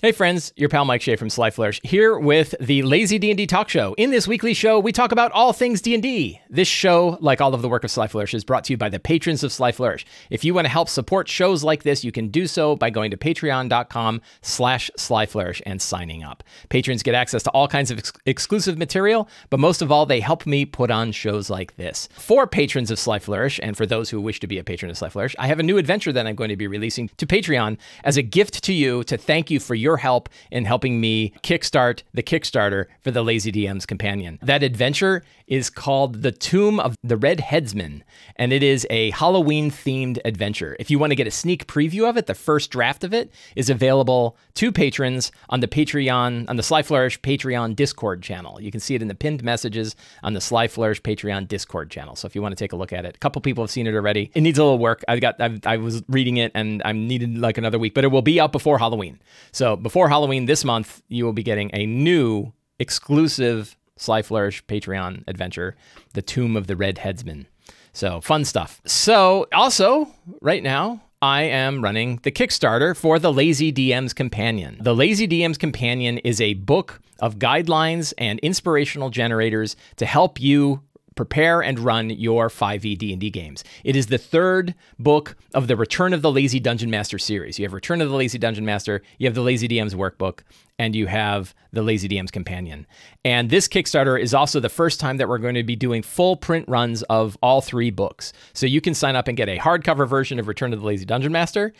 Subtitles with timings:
[0.00, 3.68] Hey friends, your pal Mike Shea from Sly Flourish here with the Lazy D&D Talk
[3.68, 3.96] Show.
[3.98, 6.40] In this weekly show, we talk about all things D&D.
[6.48, 8.90] This show, like all of the work of Sly Flourish, is brought to you by
[8.90, 10.06] the patrons of Sly Flourish.
[10.30, 13.10] If you want to help support shows like this, you can do so by going
[13.10, 16.44] to patreon.com slash slyflourish and signing up.
[16.68, 20.20] Patrons get access to all kinds of ex- exclusive material, but most of all, they
[20.20, 22.08] help me put on shows like this.
[22.12, 24.96] For patrons of Sly Flourish, and for those who wish to be a patron of
[24.96, 27.78] Sly Flourish, I have a new adventure that I'm going to be releasing to Patreon
[28.04, 31.32] as a gift to you to thank you for your your help in helping me
[31.42, 34.38] kickstart the Kickstarter for the Lazy DM's Companion.
[34.42, 38.02] That adventure is called The Tomb of the Red Headsman,
[38.36, 40.76] and it is a Halloween themed adventure.
[40.78, 43.32] If you want to get a sneak preview of it, the first draft of it
[43.56, 48.60] is available to patrons on the Patreon, on the Sly Flourish Patreon Discord channel.
[48.60, 52.14] You can see it in the pinned messages on the Sly Flourish Patreon Discord channel.
[52.14, 53.86] So if you want to take a look at it, a couple people have seen
[53.86, 54.30] it already.
[54.34, 55.02] It needs a little work.
[55.08, 58.08] I got, I've, I was reading it and I needed like another week, but it
[58.08, 59.18] will be out before Halloween.
[59.52, 65.24] So before Halloween this month, you will be getting a new exclusive Sly Flourish Patreon
[65.28, 65.76] adventure,
[66.14, 67.46] The Tomb of the Red Headsman.
[67.92, 68.80] So fun stuff.
[68.86, 70.08] So also,
[70.40, 74.78] right now, I am running the Kickstarter for the Lazy DM's Companion.
[74.80, 80.82] The Lazy DM's Companion is a book of guidelines and inspirational generators to help you
[81.16, 83.64] prepare and run your 5e D&D games.
[83.82, 87.58] It is the third book of the Return of the Lazy Dungeon Master series.
[87.58, 90.42] You have Return of the Lazy Dungeon Master, you have the Lazy DM's workbook,
[90.78, 92.86] and you have the Lazy DM's companion.
[93.24, 96.36] And this Kickstarter is also the first time that we're going to be doing full
[96.36, 98.32] print runs of all three books.
[98.52, 101.04] So you can sign up and get a hardcover version of Return of the Lazy
[101.04, 101.72] Dungeon Master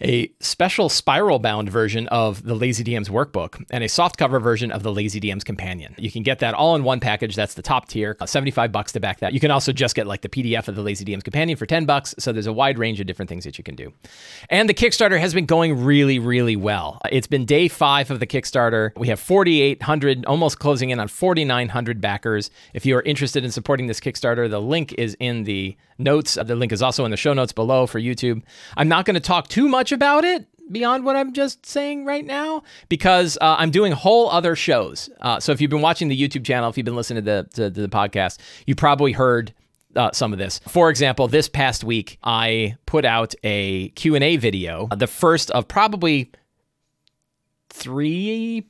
[0.00, 4.82] a special spiral bound version of the Lazy DM's workbook, and a softcover version of
[4.82, 5.94] the Lazy DM's companion.
[5.98, 7.34] You can get that all in one package.
[7.34, 9.32] That's the top tier, uh, 75 bucks to back that.
[9.32, 11.84] You can also just get like the PDF of the Lazy DM's companion for 10
[11.84, 12.14] bucks.
[12.18, 13.92] So there's a wide range of different things that you can do.
[14.48, 17.00] And the Kickstarter has been going really, really well.
[17.10, 18.90] It's been day five of the Kickstarter.
[18.96, 22.50] We have 4,800, almost closing in on 4,900 backers.
[22.74, 26.34] If you are interested in supporting this Kickstarter, the link is in the notes.
[26.34, 28.42] The link is also in the show notes below for YouTube.
[28.76, 32.24] I'm not going to talk too much about it beyond what I'm just saying right
[32.24, 35.08] now because uh, I'm doing whole other shows.
[35.20, 37.48] Uh, so if you've been watching the YouTube channel, if you've been listening to the,
[37.54, 39.54] to, to the podcast, you probably heard
[39.96, 40.60] uh, some of this.
[40.68, 46.30] For example, this past week, I put out a Q&A video, the first of probably
[47.78, 48.66] three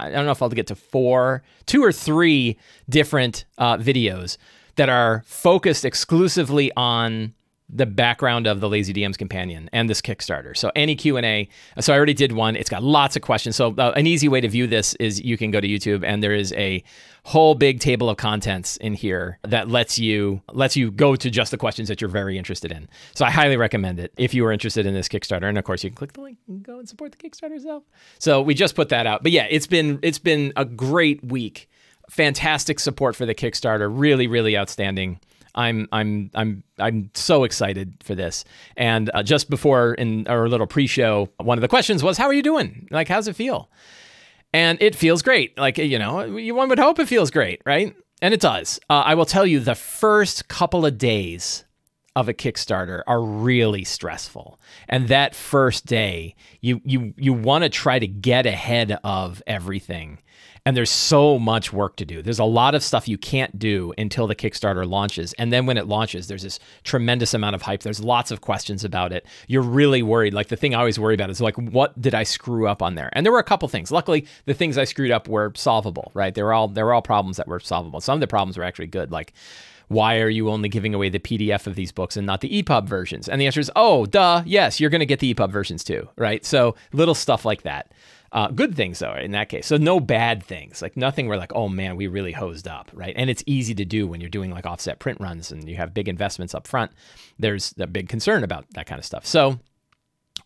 [0.00, 4.38] I don't know if I'll get to four, two or three different uh, videos
[4.76, 7.34] that are focused exclusively on
[7.70, 10.56] the background of the Lazy DM's companion and this Kickstarter.
[10.56, 11.48] So any Q and A.
[11.80, 12.56] So I already did one.
[12.56, 13.56] It's got lots of questions.
[13.56, 16.22] So uh, an easy way to view this is you can go to YouTube and
[16.22, 16.82] there is a
[17.24, 21.50] whole big table of contents in here that lets you lets you go to just
[21.50, 22.88] the questions that you're very interested in.
[23.14, 25.46] So I highly recommend it if you are interested in this Kickstarter.
[25.46, 27.84] And of course, you can click the link and go and support the Kickstarter yourself.
[28.18, 29.22] So we just put that out.
[29.22, 31.68] But yeah, it's been it's been a great week.
[32.08, 33.90] Fantastic support for the Kickstarter.
[33.92, 35.20] Really, really outstanding.
[35.54, 38.44] I'm I'm I'm I'm so excited for this.
[38.76, 42.34] And uh, just before in our little pre-show, one of the questions was, "How are
[42.34, 42.88] you doing?
[42.90, 43.70] Like, how's it feel?"
[44.52, 45.58] And it feels great.
[45.58, 47.94] Like you know, one would hope it feels great, right?
[48.20, 48.80] And it does.
[48.90, 51.64] Uh, I will tell you, the first couple of days
[52.16, 54.58] of a Kickstarter are really stressful.
[54.88, 60.18] And that first day, you you you want to try to get ahead of everything
[60.68, 62.20] and there's so much work to do.
[62.20, 65.32] There's a lot of stuff you can't do until the Kickstarter launches.
[65.38, 67.82] And then when it launches, there's this tremendous amount of hype.
[67.82, 69.24] There's lots of questions about it.
[69.46, 70.34] You're really worried.
[70.34, 72.96] Like the thing I always worry about is like, what did I screw up on
[72.96, 73.08] there?
[73.14, 73.90] And there were a couple things.
[73.90, 76.34] Luckily, the things I screwed up were solvable, right?
[76.34, 78.02] They were all they were all problems that were solvable.
[78.02, 79.10] Some of the problems were actually good.
[79.10, 79.32] Like
[79.88, 82.86] why are you only giving away the PDF of these books and not the EPUB
[82.86, 83.26] versions?
[83.26, 86.08] And the answer is, oh, duh, yes, you're going to get the EPUB versions too,
[86.16, 86.44] right?
[86.44, 87.90] So little stuff like that.
[88.30, 89.66] Uh, good things though in that case.
[89.66, 90.82] So no bad things.
[90.82, 93.14] Like nothing where like, oh man, we really hosed up, right?
[93.16, 95.94] And it's easy to do when you're doing like offset print runs and you have
[95.94, 96.92] big investments up front.
[97.38, 99.24] There's a big concern about that kind of stuff.
[99.24, 99.58] So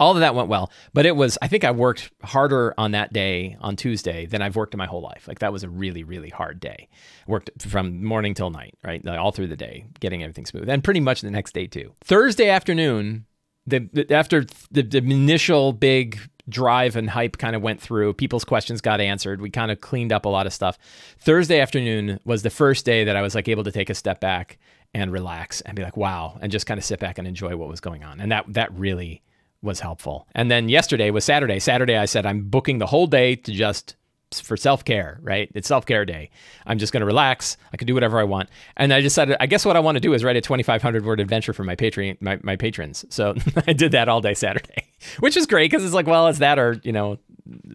[0.00, 3.12] all of that went well, but it was I think I worked harder on that
[3.12, 5.26] day on Tuesday than I've worked in my whole life.
[5.28, 6.88] Like that was a really really hard day.
[7.26, 9.04] Worked from morning till night, right?
[9.04, 11.92] Like, all through the day, getting everything smooth, and pretty much the next day too.
[12.02, 13.26] Thursday afternoon,
[13.66, 16.18] the, the after the, the initial big
[16.48, 18.14] drive and hype kind of went through.
[18.14, 19.40] People's questions got answered.
[19.40, 20.78] We kind of cleaned up a lot of stuff.
[21.20, 24.20] Thursday afternoon was the first day that I was like able to take a step
[24.20, 24.58] back
[24.94, 27.68] and relax and be like, wow, and just kind of sit back and enjoy what
[27.68, 28.20] was going on.
[28.20, 29.22] And that that really
[29.62, 30.26] was helpful.
[30.34, 31.60] And then yesterday was Saturday.
[31.60, 33.96] Saturday I said I'm booking the whole day to just
[34.40, 35.50] for self care, right?
[35.54, 36.30] It's self care day.
[36.66, 37.56] I'm just going to relax.
[37.72, 38.48] I can do whatever I want.
[38.76, 41.20] And I decided, I guess what I want to do is write a 2,500 word
[41.20, 43.04] adventure for my Patreon, my, my patrons.
[43.10, 43.34] So
[43.66, 44.88] I did that all day Saturday,
[45.20, 47.18] which is great because it's like, well, it's that or, you know,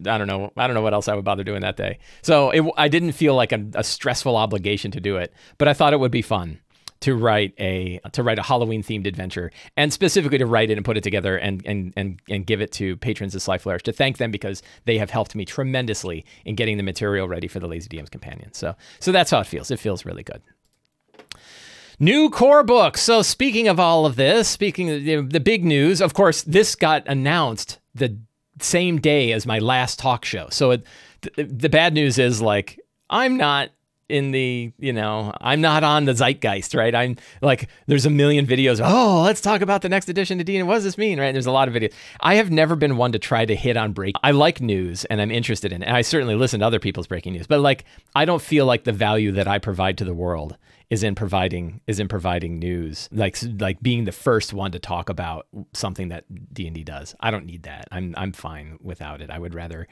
[0.06, 0.50] I don't know.
[0.56, 1.98] I don't know what else I would bother doing that day.
[2.22, 5.74] So it, I didn't feel like a, a stressful obligation to do it, but I
[5.74, 6.60] thought it would be fun
[7.00, 10.84] to write a to write a Halloween themed adventure and specifically to write it and
[10.84, 13.92] put it together and and and and give it to patrons of Sly Flourish to
[13.92, 17.68] thank them because they have helped me tremendously in getting the material ready for the
[17.68, 18.52] Lazy DM's companion.
[18.52, 19.70] So so that's how it feels.
[19.70, 20.42] It feels really good.
[22.00, 22.96] New core book.
[22.96, 26.76] So speaking of all of this, speaking of the, the big news, of course, this
[26.76, 28.16] got announced the
[28.60, 30.46] same day as my last talk show.
[30.50, 30.84] So it,
[31.22, 32.78] the, the bad news is like
[33.10, 33.70] I'm not
[34.08, 36.94] in the you know i'm not on the zeitgeist right?
[36.94, 38.80] I'm like there's a million videos.
[38.82, 40.66] Oh let's talk about the next edition to dean.
[40.66, 41.32] What does this mean right?
[41.32, 41.92] There's a lot of videos.
[42.20, 44.14] I have never been one to try to hit on break.
[44.22, 45.86] I like news and i'm interested in it.
[45.86, 47.84] And i certainly listen to other people's breaking news but like
[48.14, 50.56] i don't feel like the value that i provide to the world
[50.90, 55.10] is in providing is in providing news like like being the first one to talk
[55.10, 57.14] about something that D&D does.
[57.20, 57.88] I don't need that.
[57.92, 59.30] I'm I'm fine without it.
[59.30, 59.86] I would rather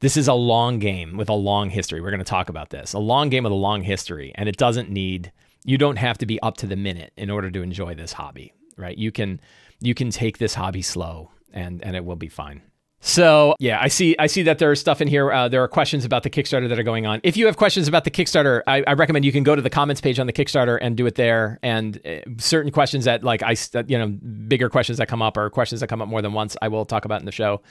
[0.00, 2.00] this is a long game with a long history.
[2.00, 2.94] We're going to talk about this.
[2.94, 5.32] A long game with a long history and it doesn't need
[5.64, 8.52] you don't have to be up to the minute in order to enjoy this hobby,
[8.76, 8.96] right?
[8.96, 9.40] You can
[9.80, 12.62] you can take this hobby slow and and it will be fine.
[13.00, 14.16] So yeah, I see.
[14.18, 15.30] I see that there is stuff in here.
[15.30, 17.20] Uh, there are questions about the Kickstarter that are going on.
[17.22, 19.70] If you have questions about the Kickstarter, I, I, recommend you can go to the
[19.70, 21.60] comments page on the Kickstarter and do it there.
[21.62, 23.54] And uh, certain questions that like I,
[23.86, 26.56] you know, bigger questions that come up or questions that come up more than once,
[26.60, 27.62] I will talk about in the show.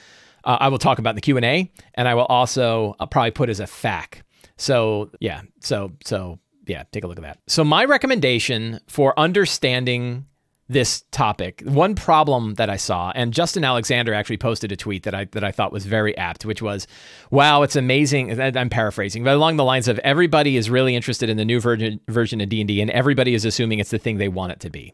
[0.44, 3.04] Uh, I will talk about in the Q and A, and I will also I'll
[3.04, 4.22] uh, probably put as a FAQ.
[4.56, 7.38] So yeah, so so yeah, take a look at that.
[7.48, 10.26] So my recommendation for understanding
[10.68, 11.62] this topic.
[11.64, 15.42] One problem that I saw, and Justin Alexander actually posted a tweet that I that
[15.42, 16.86] I thought was very apt, which was,
[17.30, 21.36] "Wow, it's amazing." I'm paraphrasing, but along the lines of everybody is really interested in
[21.36, 24.18] the new version version of D and D, and everybody is assuming it's the thing
[24.18, 24.92] they want it to be,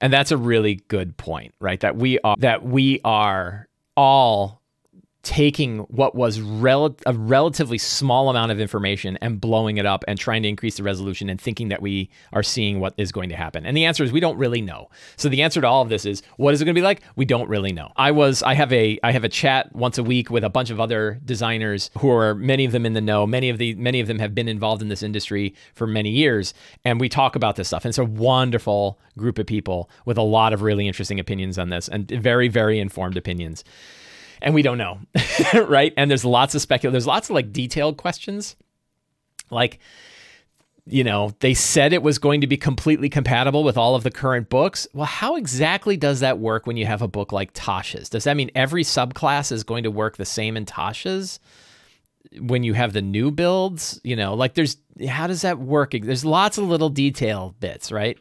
[0.00, 1.80] and that's a really good point, right?
[1.80, 4.62] That we are that we are all
[5.26, 10.20] taking what was rel- a relatively small amount of information and blowing it up and
[10.20, 13.34] trying to increase the resolution and thinking that we are seeing what is going to
[13.34, 13.66] happen.
[13.66, 14.88] And the answer is we don't really know.
[15.16, 17.02] So the answer to all of this is what is it going to be like?
[17.16, 17.90] We don't really know.
[17.96, 20.70] I was I have a I have a chat once a week with a bunch
[20.70, 23.26] of other designers who are many of them in the know.
[23.26, 26.54] Many of the many of them have been involved in this industry for many years
[26.84, 27.84] and we talk about this stuff.
[27.84, 31.70] And it's a wonderful group of people with a lot of really interesting opinions on
[31.70, 33.64] this and very very informed opinions
[34.46, 35.00] and we don't know,
[35.54, 35.92] right?
[35.96, 36.92] And there's lots of speculation.
[36.92, 38.54] There's lots of like detailed questions,
[39.50, 39.80] like
[40.88, 44.10] you know, they said it was going to be completely compatible with all of the
[44.10, 44.86] current books.
[44.94, 48.08] Well, how exactly does that work when you have a book like Tasha's?
[48.08, 51.40] Does that mean every subclass is going to work the same in Tasha's?
[52.38, 54.76] When you have the new builds, you know, like there's
[55.08, 55.90] how does that work?
[55.90, 58.16] There's lots of little detail bits, right?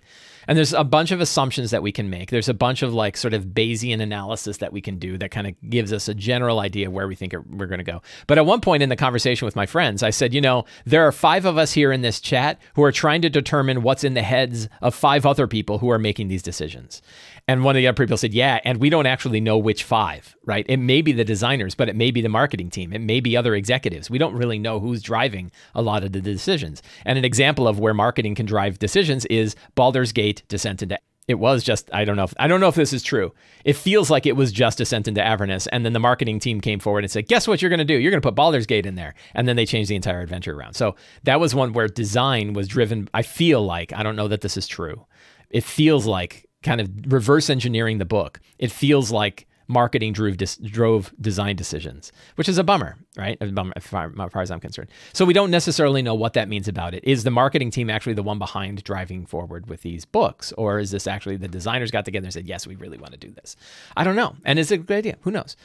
[0.48, 2.30] And there's a bunch of assumptions that we can make.
[2.30, 5.48] There's a bunch of like sort of Bayesian analysis that we can do that kind
[5.48, 8.02] of gives us a general idea of where we think we're going to go.
[8.28, 11.06] But at one point in the conversation with my friends, I said, you know, there
[11.08, 14.14] are five of us here in this chat who are trying to determine what's in
[14.14, 17.02] the heads of five other people who are making these decisions.
[17.48, 20.36] And one of the other people said, Yeah, and we don't actually know which five,
[20.46, 20.66] right?
[20.68, 22.92] It may be the designers, but it may be the marketing team.
[22.92, 24.10] It may be other executives.
[24.10, 26.82] We don't really know who's driving a lot of the decisions.
[27.06, 31.40] And an example of where marketing can drive decisions is Baldur's Gate Descent into it
[31.40, 33.34] was just I don't know if I don't know if this is true.
[33.64, 36.80] It feels like it was just Descent into Avernus, and then the marketing team came
[36.80, 37.96] forward and said, "Guess what you're going to do?
[37.96, 40.56] You're going to put Baldur's Gate in there," and then they changed the entire adventure
[40.56, 40.76] around.
[40.76, 43.10] So that was one where design was driven.
[43.14, 45.06] I feel like I don't know that this is true.
[45.50, 50.58] It feels like kind of reverse engineering the book, it feels like marketing drove, dis-
[50.58, 53.38] drove design decisions, which is a bummer, right?
[53.42, 54.90] A bummer as far, as far as I'm concerned.
[55.14, 57.04] So we don't necessarily know what that means about it.
[57.04, 60.92] Is the marketing team actually the one behind driving forward with these books, or is
[60.92, 63.56] this actually the designers got together and said, "Yes, we really want to do this"?
[63.96, 65.18] I don't know, and is it a good idea?
[65.22, 65.56] Who knows?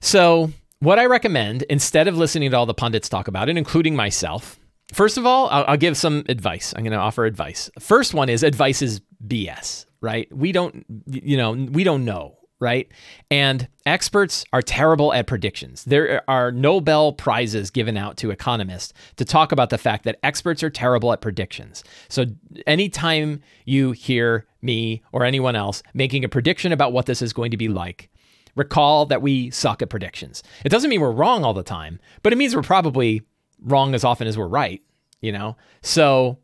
[0.00, 3.96] So what I recommend instead of listening to all the pundits talk about it, including
[3.96, 4.58] myself.
[4.92, 6.74] First of all, I'll, I'll give some advice.
[6.76, 7.70] I'm going to offer advice.
[7.80, 10.28] First one is advice is BS right?
[10.36, 12.86] We don't, you know, we don't know, right?
[13.30, 15.84] And experts are terrible at predictions.
[15.84, 20.62] There are Nobel Prizes given out to economists to talk about the fact that experts
[20.62, 21.82] are terrible at predictions.
[22.08, 22.26] So
[22.66, 27.50] anytime you hear me or anyone else making a prediction about what this is going
[27.50, 28.10] to be like,
[28.56, 30.42] recall that we suck at predictions.
[30.64, 33.22] It doesn't mean we're wrong all the time, but it means we're probably
[33.62, 34.82] wrong as often as we're right,
[35.20, 35.56] you know?
[35.82, 36.38] So,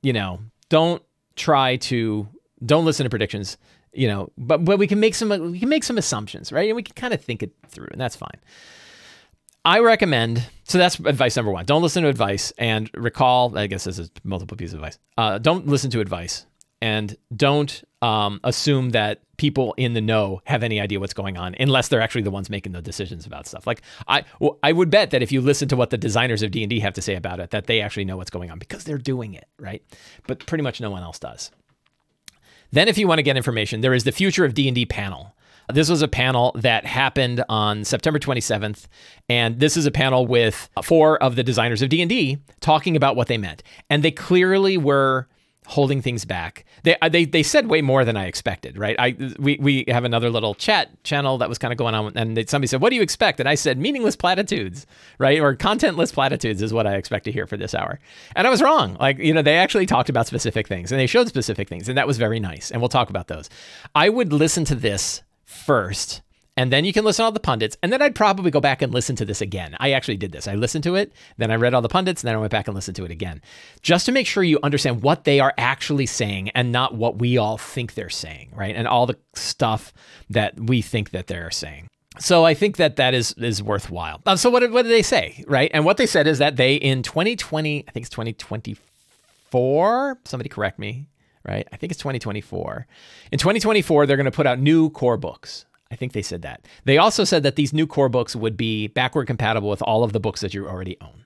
[0.00, 1.02] you know, don't
[1.36, 2.28] try to
[2.64, 3.58] don't listen to predictions,
[3.92, 6.68] you know, but but we can make some we can make some assumptions, right?
[6.68, 8.38] And we can kind of think it through, and that's fine.
[9.64, 11.64] I recommend so that's advice number one.
[11.64, 13.56] Don't listen to advice and recall.
[13.56, 14.98] I guess this is multiple pieces of advice.
[15.16, 16.46] Uh, don't listen to advice
[16.80, 21.54] and don't um, assume that people in the know have any idea what's going on
[21.58, 23.66] unless they're actually the ones making the decisions about stuff.
[23.66, 26.50] Like I, well, I would bet that if you listen to what the designers of
[26.50, 28.58] D and D have to say about it, that they actually know what's going on
[28.58, 29.82] because they're doing it, right?
[30.26, 31.50] But pretty much no one else does.
[32.70, 34.86] Then, if you want to get information, there is the Future of D and D
[34.86, 35.34] panel.
[35.70, 38.86] This was a panel that happened on September 27th,
[39.28, 43.28] and this is a panel with four of the designers of D&D talking about what
[43.28, 43.62] they meant.
[43.90, 45.28] And they clearly were
[45.68, 46.64] holding things back.
[46.82, 48.96] They uh, they they said way more than I expected, right?
[48.98, 52.48] I we we have another little chat channel that was kind of going on, and
[52.48, 54.86] somebody said, "What do you expect?" And I said, "Meaningless platitudes,
[55.18, 55.38] right?
[55.38, 58.00] Or contentless platitudes is what I expect to hear for this hour."
[58.34, 58.96] And I was wrong.
[58.98, 61.98] Like you know, they actually talked about specific things, and they showed specific things, and
[61.98, 62.70] that was very nice.
[62.70, 63.50] And we'll talk about those.
[63.94, 66.22] I would listen to this first
[66.58, 67.76] and then you can listen to all the pundits.
[67.84, 69.76] And then I'd probably go back and listen to this again.
[69.78, 70.48] I actually did this.
[70.48, 72.66] I listened to it, then I read all the pundits, and then I went back
[72.66, 73.40] and listened to it again,
[73.80, 77.38] just to make sure you understand what they are actually saying and not what we
[77.38, 78.74] all think they're saying, right?
[78.74, 79.92] And all the stuff
[80.30, 81.86] that we think that they're saying.
[82.18, 84.20] So I think that that is is worthwhile.
[84.26, 85.70] Uh, so what did, what did they say, right?
[85.72, 90.18] And what they said is that they in 2020, I think it's 2024.
[90.24, 91.06] Somebody correct me
[91.46, 91.68] right?
[91.72, 92.86] I think it's 2024.
[93.32, 95.64] In 2024, they're going to put out new core books.
[95.90, 96.66] I think they said that.
[96.84, 100.12] They also said that these new core books would be backward compatible with all of
[100.12, 101.24] the books that you already own.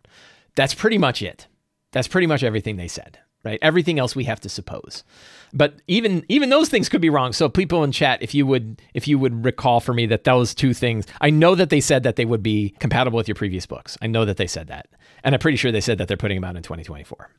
[0.55, 1.47] That's pretty much it.
[1.93, 3.59] That's pretty much everything they said, right?
[3.61, 5.05] Everything else we have to suppose.
[5.53, 7.33] But even even those things could be wrong.
[7.33, 10.55] So people in chat, if you would if you would recall for me that those
[10.55, 13.67] two things, I know that they said that they would be compatible with your previous
[13.67, 13.99] books.
[14.01, 14.89] I know that they said that.
[15.25, 17.31] And I'm pretty sure they said that they're putting them out in 2024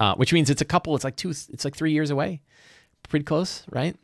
[0.00, 0.94] uh, which means it's a couple.
[0.94, 1.30] It's like two.
[1.30, 2.42] It's like three years away.
[3.08, 3.96] Pretty close, right?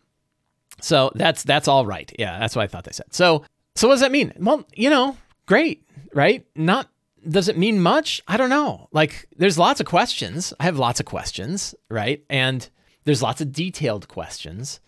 [0.84, 2.12] So that's that's all right.
[2.18, 3.12] Yeah, that's what I thought they said.
[3.14, 3.44] So
[3.74, 4.32] so what does that mean?
[4.38, 5.84] Well, you know, great,
[6.14, 6.46] right?
[6.54, 6.88] Not
[7.28, 8.22] does it mean much?
[8.26, 8.88] I don't know.
[8.92, 10.52] Like there's lots of questions.
[10.58, 12.24] I have lots of questions, right?
[12.30, 12.68] And
[13.04, 14.80] there's lots of detailed questions,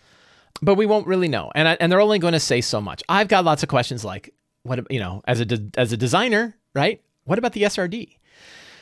[0.61, 1.51] but we won't really know.
[1.55, 3.03] And I, and they're only going to say so much.
[3.09, 6.57] I've got lots of questions like what you know as a de- as a designer,
[6.75, 7.03] right?
[7.25, 8.17] What about the SRD?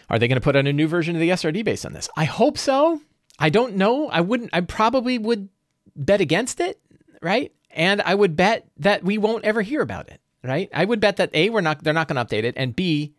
[0.09, 2.09] Are they going to put out a new version of the SRD based on this?
[2.17, 3.01] I hope so.
[3.39, 4.09] I don't know.
[4.11, 5.49] I wouldn't, I probably would
[5.95, 6.81] bet against it,
[7.21, 7.53] right?
[7.71, 10.69] And I would bet that we won't ever hear about it, right?
[10.73, 13.15] I would bet that A, we're not, they're not going to update it, and B,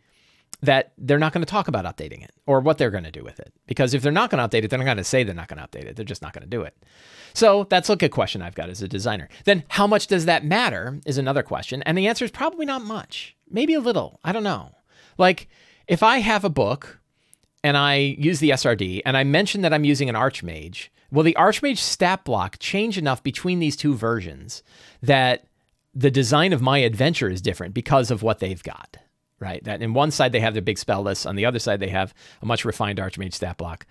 [0.62, 3.24] that they're not going to talk about updating it or what they're going to do
[3.24, 3.52] with it.
[3.66, 5.48] Because if they're not going to update it, they're not going to say they're not
[5.48, 5.96] going to update it.
[5.96, 6.78] They're just not going to do it.
[7.34, 9.28] So that's like a question I've got as a designer.
[9.46, 11.82] Then how much does that matter is another question.
[11.84, 14.20] And the answer is probably not much, maybe a little.
[14.24, 14.76] I don't know.
[15.18, 15.48] Like,
[15.88, 17.00] if I have a book
[17.64, 21.36] and I use the SRD and I mention that I'm using an Archmage, will the
[21.40, 24.64] Archmage stat block change enough between these two versions
[25.02, 25.46] that
[25.94, 28.98] the design of my adventure is different because of what they've got?
[29.40, 29.64] Right.
[29.64, 31.90] That in one side they have their big spell list, on the other side they
[31.90, 33.88] have a much refined Archmage stat block.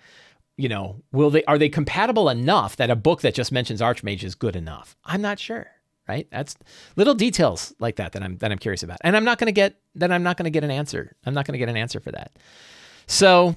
[0.57, 4.23] You know, will they are they compatible enough that a book that just mentions Archmage
[4.23, 4.95] is good enough?
[5.03, 5.67] I'm not sure
[6.07, 6.27] right?
[6.31, 6.55] That's
[6.95, 9.53] little details like that that I'm that I'm curious about, and I'm not going to
[9.53, 11.15] get that I'm not going to get an answer.
[11.25, 12.37] I'm not going to get an answer for that.
[13.07, 13.55] So,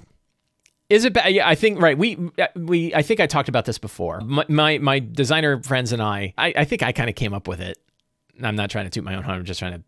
[0.90, 1.32] is it bad?
[1.32, 1.96] Yeah, I think right.
[1.96, 4.20] We uh, we I think I talked about this before.
[4.20, 7.48] My my, my designer friends and I, I, I think I kind of came up
[7.48, 7.78] with it.
[8.42, 9.38] I'm not trying to toot my own horn.
[9.38, 9.82] I'm just trying to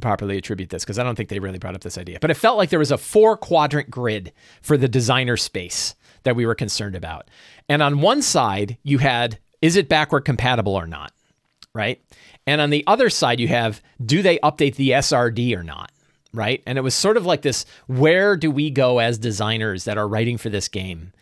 [0.00, 2.18] properly attribute this because I don't think they really brought up this idea.
[2.20, 6.36] But it felt like there was a four quadrant grid for the designer space that
[6.36, 7.28] we were concerned about.
[7.68, 11.12] And on one side, you had is it backward compatible or not?
[11.74, 12.02] right?
[12.46, 15.92] And on the other side, you have do they update the SRD or not,
[16.32, 16.62] right?
[16.66, 20.08] And it was sort of like this where do we go as designers that are
[20.08, 21.12] writing for this game,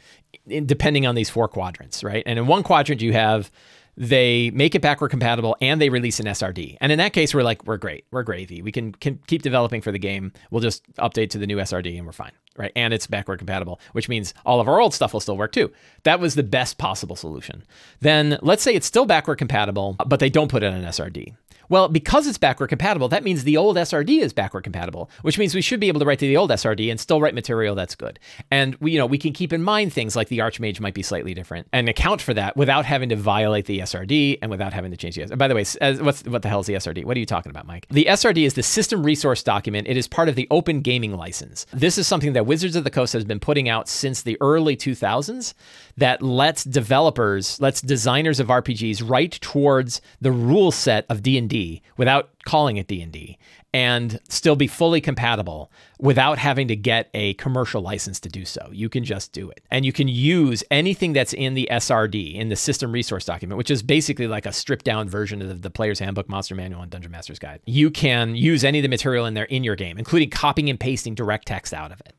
[0.66, 2.22] depending on these four quadrants, right?
[2.26, 3.50] And in one quadrant, you have
[3.96, 6.78] they make it backward compatible and they release an SRD.
[6.80, 8.06] And in that case, we're like, we're great.
[8.10, 8.62] We're gravy.
[8.62, 10.32] We can, can keep developing for the game.
[10.50, 12.72] We'll just update to the new SRD and we're fine right?
[12.76, 15.72] And it's backward compatible, which means all of our old stuff will still work too.
[16.02, 17.64] That was the best possible solution.
[18.00, 21.34] Then let's say it's still backward compatible, but they don't put in an SRD.
[21.70, 25.54] Well, because it's backward compatible, that means the old SRD is backward compatible, which means
[25.54, 27.94] we should be able to write to the old SRD and still write material that's
[27.94, 28.18] good.
[28.50, 31.02] And we, you know, we can keep in mind things like the Archmage might be
[31.02, 34.90] slightly different and account for that without having to violate the SRD and without having
[34.90, 35.22] to change the.
[35.22, 35.38] SRD.
[35.38, 35.64] By the way,
[36.02, 37.04] what's what the hell is the SRD?
[37.04, 37.86] What are you talking about, Mike?
[37.88, 39.86] The SRD is the system resource document.
[39.86, 41.66] It is part of the Open Gaming License.
[41.72, 44.76] This is something that Wizards of the Coast has been putting out since the early
[44.76, 45.54] 2000s
[46.00, 52.30] that lets developers, lets designers of RPGs write towards the rule set of D&D without
[52.44, 53.38] calling it D&D
[53.72, 58.68] and still be fully compatible without having to get a commercial license to do so.
[58.72, 59.62] You can just do it.
[59.70, 63.70] And you can use anything that's in the SRD, in the system resource document, which
[63.70, 67.12] is basically like a stripped down version of the player's handbook, monster manual, and dungeon
[67.12, 67.60] master's guide.
[67.66, 70.80] You can use any of the material in there in your game, including copying and
[70.80, 72.14] pasting direct text out of it.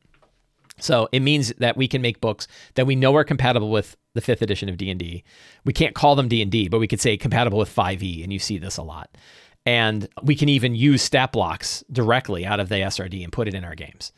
[0.82, 4.20] So it means that we can make books that we know are compatible with the
[4.20, 5.22] fifth edition of D&D.
[5.64, 8.58] We can't call them D&D, but we could say compatible with 5e, and you see
[8.58, 9.16] this a lot.
[9.64, 13.54] And we can even use stat blocks directly out of the SRD and put it
[13.54, 14.12] in our games.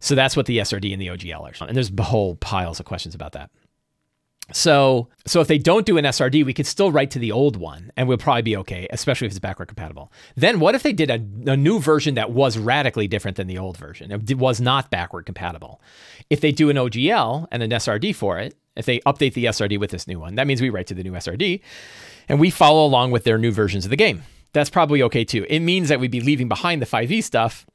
[0.00, 1.66] So that's what the SRD and the OGL are.
[1.66, 3.50] And there's whole piles of questions about that.
[4.50, 7.56] So, so if they don't do an SRD, we could still write to the old
[7.56, 10.12] one and we'll probably be okay, especially if it's backward compatible.
[10.36, 13.58] Then what if they did a, a, new version that was radically different than the
[13.58, 14.10] old version?
[14.10, 15.80] It was not backward compatible.
[16.28, 19.78] If they do an OGL and an SRD for it, if they update the SRD
[19.78, 21.60] with this new one, that means we write to the new SRD
[22.28, 24.22] and we follow along with their new versions of the game.
[24.52, 25.46] That's probably okay too.
[25.48, 27.66] It means that we'd be leaving behind the 5e stuff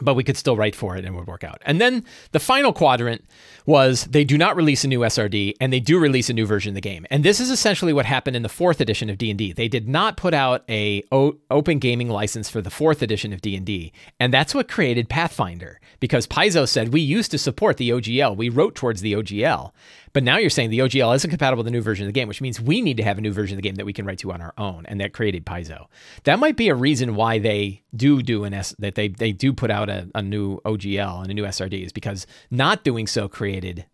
[0.00, 1.62] but we could still write for it and it would work out.
[1.64, 3.24] And then the final quadrant
[3.64, 6.70] was they do not release a new SRD and they do release a new version
[6.70, 7.06] of the game.
[7.10, 9.52] And this is essentially what happened in the fourth edition of D&D.
[9.52, 13.40] They did not put out a o- open gaming license for the fourth edition of
[13.40, 18.36] D&D, and that's what created Pathfinder because Paizo said we used to support the OGL.
[18.36, 19.72] We wrote towards the OGL.
[20.16, 22.26] But now you're saying the OGL isn't compatible with the new version of the game,
[22.26, 24.06] which means we need to have a new version of the game that we can
[24.06, 25.88] write to on our own, and that created Paizo.
[26.24, 29.52] That might be a reason why they do do an S that they they do
[29.52, 33.28] put out a, a new OGL and a new SRD is because not doing so
[33.28, 33.84] created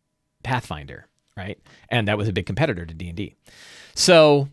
[0.44, 1.58] Pathfinder, right?
[1.88, 3.34] And that was a big competitor to D and D.
[3.96, 4.48] So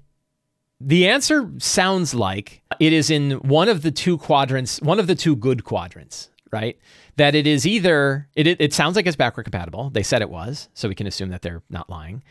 [0.82, 5.14] the answer sounds like it is in one of the two quadrants, one of the
[5.14, 6.78] two good quadrants, right?
[7.20, 9.90] that it is either it, it, it sounds like it's backward compatible.
[9.90, 12.24] They said it was, so we can assume that they're not lying.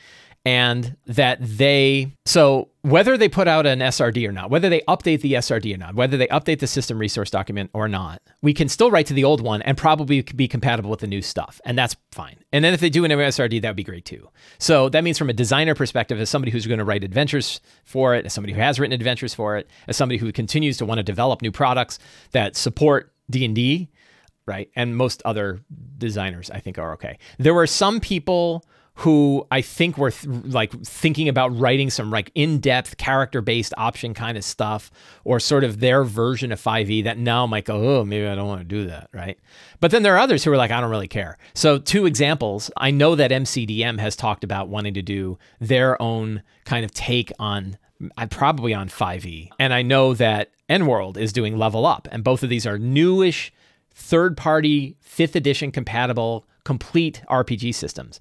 [0.47, 5.21] And that they so whether they put out an SRD or not, whether they update
[5.21, 8.71] the SRD or not, whether they update the system resource document or not, we can
[8.71, 11.61] still write to the old one and probably be compatible with the new stuff.
[11.67, 12.37] And that's fine.
[12.51, 14.27] And then if they do an SRD, that would be great too.
[14.59, 18.15] So that means from a designer perspective, as somebody who's going to write adventures for
[18.15, 20.99] it, as somebody who has written adventures for it, as somebody who continues to want
[20.99, 21.99] to develop new products
[22.31, 23.91] that support D&D,
[24.49, 24.71] right?
[24.75, 25.61] And most other
[25.99, 27.19] designers, I think, are okay.
[27.39, 28.65] There were some people
[28.95, 34.37] who I think were th- like thinking about writing some like in-depth character-based option kind
[34.37, 34.91] of stuff,
[35.23, 37.05] or sort of their version of 5e.
[37.05, 39.39] That now I'm like, oh, maybe I don't want to do that, right?
[39.79, 41.39] But then there are others who are like, I don't really care.
[41.55, 42.73] So two examples.
[42.77, 47.31] I know that MCDM has talked about wanting to do their own kind of take
[47.39, 47.79] on
[48.17, 49.51] uh, probably on 5e.
[49.61, 52.79] And I know that N EnWorld is doing Level Up, and both of these are
[52.79, 53.53] newish
[53.99, 58.21] third party, fifth edition compatible, complete RPG systems.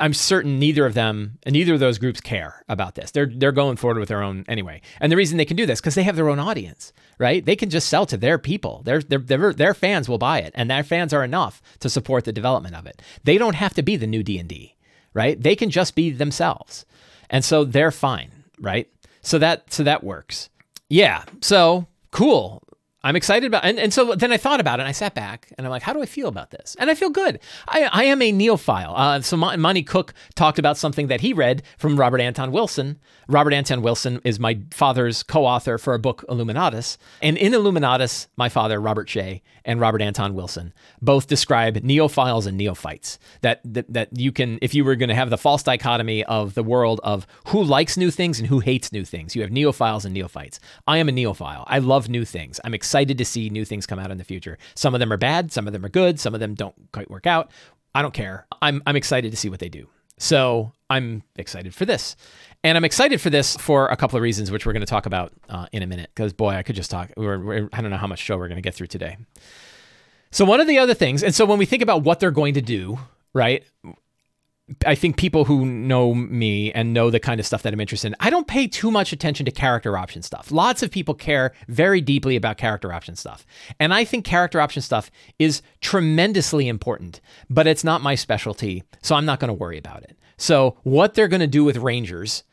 [0.00, 3.10] I'm certain neither of them and neither of those groups care about this.
[3.10, 4.80] They're they're going forward with their own anyway.
[5.00, 7.44] And the reason they can do this because they have their own audience, right?
[7.44, 8.82] They can just sell to their people.
[8.84, 12.24] Their, their their their fans will buy it, and their fans are enough to support
[12.24, 13.02] the development of it.
[13.24, 14.76] They don't have to be the new D and D,
[15.12, 15.40] right?
[15.40, 16.86] They can just be themselves,
[17.28, 18.88] and so they're fine, right?
[19.20, 20.48] So that so that works.
[20.88, 21.24] Yeah.
[21.42, 22.62] So cool.
[23.04, 25.52] I'm excited about and, and so then I thought about it and I sat back
[25.56, 26.76] and I'm like, how do I feel about this?
[26.80, 27.38] And I feel good.
[27.68, 28.92] I, I am a neophile.
[28.96, 32.98] Uh, so Monte Cook talked about something that he read from Robert Anton Wilson.
[33.28, 36.96] Robert Anton Wilson is my father's co-author for a book, Illuminatus.
[37.22, 42.58] And in Illuminatus, my father, Robert Shea, and Robert Anton Wilson both describe neophiles and
[42.58, 43.18] neophobes.
[43.42, 46.54] That, that, that you can, if you were going to have the false dichotomy of
[46.54, 50.04] the world of who likes new things and who hates new things, you have neophiles
[50.06, 50.58] and neophobes.
[50.86, 51.64] I am a neophile.
[51.66, 52.58] I love new things.
[52.64, 54.58] I'm excited to see new things come out in the future.
[54.74, 57.10] Some of them are bad, some of them are good, some of them don't quite
[57.10, 57.50] work out.
[57.94, 58.46] I don't care.
[58.62, 59.88] I'm I'm excited to see what they do.
[60.18, 62.16] So I'm excited for this.
[62.64, 65.06] And I'm excited for this for a couple of reasons, which we're going to talk
[65.06, 66.10] about uh, in a minute.
[66.14, 67.12] Because boy, I could just talk.
[67.16, 69.16] We're, we're, I don't know how much show we're going to get through today.
[70.30, 72.54] So one of the other things, and so when we think about what they're going
[72.54, 72.98] to do,
[73.32, 73.64] right?
[74.84, 78.08] I think people who know me and know the kind of stuff that I'm interested
[78.08, 80.50] in, I don't pay too much attention to character option stuff.
[80.50, 83.46] Lots of people care very deeply about character option stuff.
[83.80, 88.82] And I think character option stuff is tremendously important, but it's not my specialty.
[89.02, 90.18] So I'm not going to worry about it.
[90.40, 92.44] So, what they're going to do with Rangers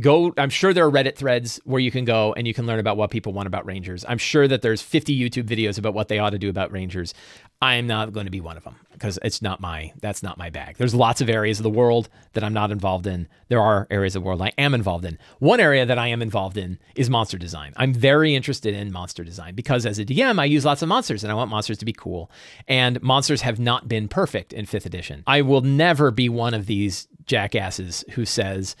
[0.00, 2.78] go i'm sure there are reddit threads where you can go and you can learn
[2.78, 6.08] about what people want about rangers i'm sure that there's 50 youtube videos about what
[6.08, 7.14] they ought to do about rangers
[7.62, 10.48] I'm not going to be one of them because it's not my that's not my
[10.48, 10.78] bag.
[10.78, 13.28] There's lots of areas of the world that I'm not involved in.
[13.48, 15.18] There are areas of the world I am involved in.
[15.40, 17.74] One area that I am involved in is monster design.
[17.76, 21.22] I'm very interested in monster design because as a DM I use lots of monsters
[21.22, 22.30] and I want monsters to be cool.
[22.66, 25.22] And monsters have not been perfect in 5th edition.
[25.26, 28.74] I will never be one of these jackasses who says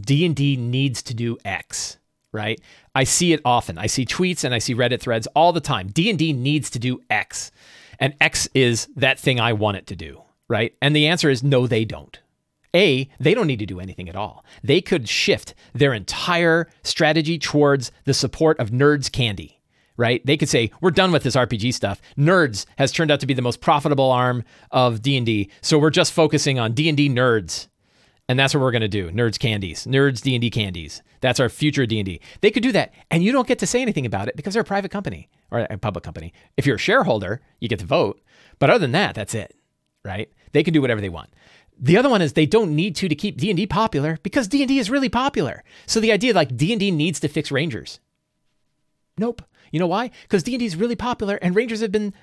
[0.00, 1.96] D&D needs to do X
[2.32, 2.60] right?
[2.94, 3.76] I see it often.
[3.76, 5.88] I see tweets and I see Reddit threads all the time.
[5.88, 7.50] D&D needs to do X
[8.00, 10.74] and X is that thing I want it to do, right?
[10.80, 12.18] And the answer is no, they don't.
[12.74, 14.44] A, they don't need to do anything at all.
[14.62, 19.60] They could shift their entire strategy towards the support of nerds candy,
[19.96, 20.24] right?
[20.24, 22.00] They could say, "We're done with this RPG stuff.
[22.16, 26.12] Nerds has turned out to be the most profitable arm of D&D, so we're just
[26.12, 27.66] focusing on D&D nerds."
[28.30, 29.10] And that's what we're going to do.
[29.10, 31.02] Nerds candies, nerds D&D candies.
[31.20, 32.20] That's our future D&D.
[32.42, 34.62] They could do that and you don't get to say anything about it because they're
[34.62, 36.32] a private company or a public company.
[36.56, 38.20] If you're a shareholder, you get to vote.
[38.60, 39.56] But other than that, that's it,
[40.04, 40.30] right?
[40.52, 41.30] They can do whatever they want.
[41.76, 44.90] The other one is they don't need to to keep D&D popular because D&D is
[44.90, 45.64] really popular.
[45.86, 47.98] So the idea like D&D needs to fix Rangers.
[49.18, 49.42] Nope.
[49.72, 50.12] You know why?
[50.22, 52.14] Because D&D is really popular and Rangers have been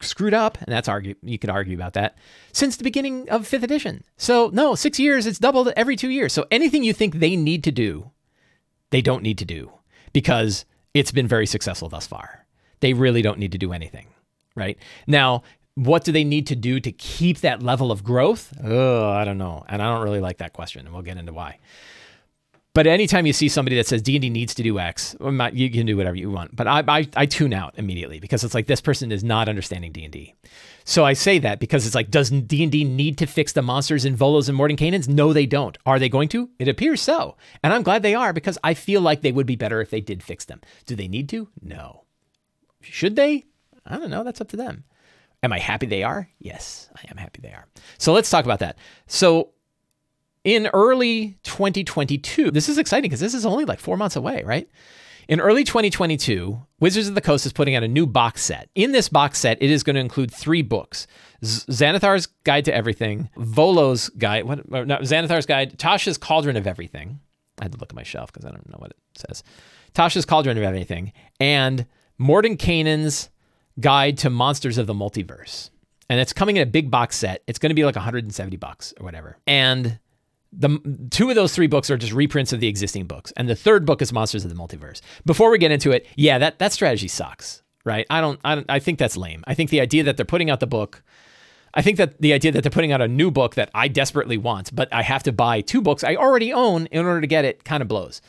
[0.00, 2.16] screwed up, and that's argue you could argue about that,
[2.52, 4.04] since the beginning of fifth edition.
[4.16, 6.32] So no, six years, it's doubled every two years.
[6.32, 8.10] So anything you think they need to do,
[8.90, 9.72] they don't need to do
[10.12, 12.46] because it's been very successful thus far.
[12.80, 14.06] They really don't need to do anything.
[14.56, 14.78] Right?
[15.06, 15.42] Now,
[15.74, 18.52] what do they need to do to keep that level of growth?
[18.62, 19.64] Oh, I don't know.
[19.68, 21.58] And I don't really like that question, and we'll get into why.
[22.72, 25.16] But anytime you see somebody that says D&D needs to do X,
[25.52, 26.54] you can do whatever you want.
[26.54, 29.90] But I, I, I tune out immediately because it's like this person is not understanding
[29.90, 30.34] D&D.
[30.84, 34.16] So I say that because it's like, does D&D need to fix the monsters in
[34.16, 35.08] Volos and Mordenkainens?
[35.08, 35.76] No, they don't.
[35.84, 36.48] Are they going to?
[36.60, 37.36] It appears so.
[37.64, 40.00] And I'm glad they are because I feel like they would be better if they
[40.00, 40.60] did fix them.
[40.86, 41.48] Do they need to?
[41.60, 42.04] No.
[42.80, 43.46] Should they?
[43.84, 44.22] I don't know.
[44.22, 44.84] That's up to them.
[45.42, 46.28] Am I happy they are?
[46.38, 47.66] Yes, I am happy they are.
[47.98, 48.78] So let's talk about that.
[49.06, 49.50] So
[50.44, 54.68] in early 2022, this is exciting because this is only like four months away, right?
[55.28, 58.68] In early 2022, Wizards of the Coast is putting out a new box set.
[58.74, 61.06] In this box set, it is going to include three books
[61.42, 67.20] Xanathar's Guide to Everything, Volo's Guide, what, no, Xanathar's Guide, Tasha's Cauldron of Everything.
[67.60, 69.44] I had to look at my shelf because I don't know what it says.
[69.94, 71.86] Tasha's Cauldron of Everything, and
[72.20, 73.30] Mordenkainen's
[73.78, 75.70] Guide to Monsters of the Multiverse.
[76.08, 77.42] And it's coming in a big box set.
[77.46, 79.38] It's going to be like 170 bucks or whatever.
[79.46, 80.00] And
[80.52, 83.54] the two of those three books are just reprints of the existing books, and the
[83.54, 85.00] third book is Monsters of the Multiverse.
[85.24, 88.06] Before we get into it, yeah, that that strategy sucks, right?
[88.10, 89.44] I don't, I don't, I think that's lame.
[89.46, 91.02] I think the idea that they're putting out the book,
[91.72, 94.38] I think that the idea that they're putting out a new book that I desperately
[94.38, 97.44] want, but I have to buy two books I already own in order to get
[97.44, 98.20] it, kind of blows.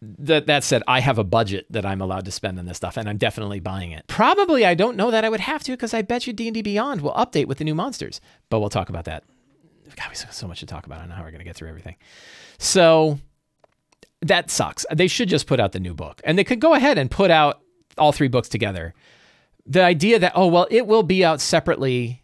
[0.00, 2.96] That that said, I have a budget that I'm allowed to spend on this stuff,
[2.96, 4.06] and I'm definitely buying it.
[4.06, 6.54] Probably, I don't know that I would have to because I bet you D and
[6.54, 9.24] D Beyond will update with the new monsters, but we'll talk about that
[9.96, 10.98] God, we have so much to talk about.
[10.98, 11.96] I don't know how we're going to get through everything.
[12.58, 13.18] So
[14.22, 14.84] that sucks.
[14.92, 17.30] They should just put out the new book, and they could go ahead and put
[17.30, 17.60] out
[17.96, 18.94] all three books together.
[19.66, 22.22] The idea that oh well, it will be out separately.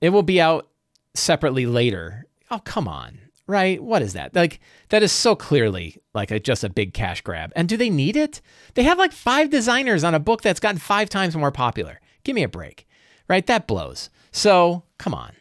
[0.00, 0.68] It will be out
[1.14, 2.26] separately later.
[2.50, 3.82] Oh come on, right?
[3.82, 4.34] What is that?
[4.34, 7.52] Like that is so clearly like a, just a big cash grab.
[7.54, 8.40] And do they need it?
[8.74, 12.00] They have like five designers on a book that's gotten five times more popular.
[12.24, 12.88] Give me a break,
[13.28, 13.46] right?
[13.46, 14.10] That blows.
[14.32, 15.35] So come on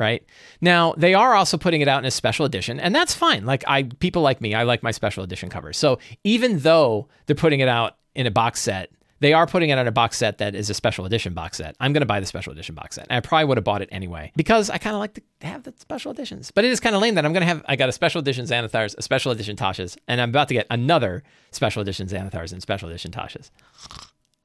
[0.00, 0.24] right?
[0.60, 3.46] Now, they are also putting it out in a special edition, and that's fine.
[3.46, 5.76] Like I people like me, I like my special edition covers.
[5.76, 9.78] So, even though they're putting it out in a box set, they are putting it
[9.78, 11.76] on a box set that is a special edition box set.
[11.78, 13.06] I'm going to buy the special edition box set.
[13.10, 15.62] And I probably would have bought it anyway because I kind of like to have
[15.62, 16.50] the special editions.
[16.50, 18.20] But it is kind of lame that I'm going to have, I got a special
[18.20, 22.52] edition Xanathars, a special edition Tasha's, and I'm about to get another special edition Xanathars
[22.52, 23.50] and special edition Tasha's.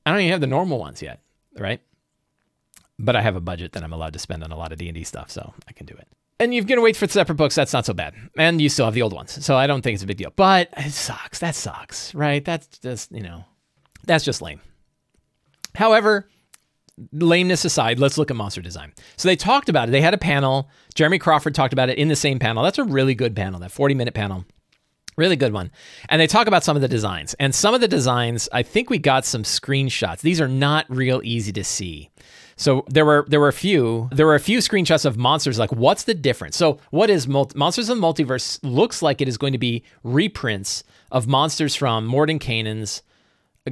[0.05, 1.21] I don't even have the normal ones yet,
[1.57, 1.81] right?
[2.97, 5.03] But I have a budget that I'm allowed to spend on a lot of D&D
[5.03, 6.07] stuff, so I can do it.
[6.39, 7.55] And you're going to wait for separate books.
[7.55, 8.13] That's not so bad.
[8.37, 9.43] And you still have the old ones.
[9.45, 10.33] So I don't think it's a big deal.
[10.35, 11.39] But it sucks.
[11.39, 12.43] That sucks, right?
[12.43, 13.45] That's just, you know,
[14.05, 14.59] that's just lame.
[15.75, 16.27] However,
[17.13, 18.93] lameness aside, let's look at monster design.
[19.15, 19.91] So they talked about it.
[19.91, 20.69] They had a panel.
[20.93, 22.63] Jeremy Crawford talked about it in the same panel.
[22.63, 24.45] That's a really good panel, that 40 minute panel.
[25.17, 25.71] Really good one.
[26.09, 27.33] And they talk about some of the designs.
[27.35, 30.19] And some of the designs, I think we got some screenshots.
[30.19, 32.09] These are not real easy to see.
[32.57, 35.59] So there were there were a few there were a few screenshots of monsters.
[35.59, 36.55] Like, what's the difference?
[36.55, 38.59] So what is Monsters of the Multiverse?
[38.63, 43.01] Looks like it is going to be reprints of monsters from Mordenkainen's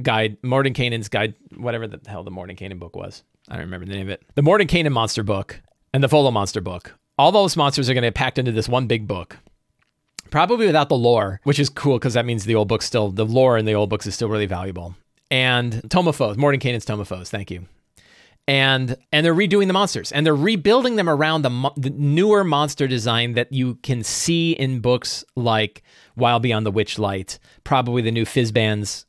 [0.02, 3.22] guide, Mordenkainen's guide, whatever the hell the Mordenkainen book was.
[3.48, 4.22] I don't remember the name of it.
[4.34, 5.60] The Mordenkainen monster book
[5.92, 6.94] and the Volo monster book.
[7.18, 9.38] All those monsters are going to be packed into this one big book.
[10.30, 13.24] Probably without the lore, which is cool because that means the old book still, the
[13.24, 14.94] lore in the old books is still really valuable.
[15.30, 17.30] And Tome Morden of Foes.
[17.30, 17.66] Thank you
[18.46, 22.44] and and they're redoing the monsters and they're rebuilding them around the, mo- the, newer
[22.44, 25.82] monster design that you can see in books like
[26.16, 29.06] Wild Beyond the Witchlight, probably the new Fizban's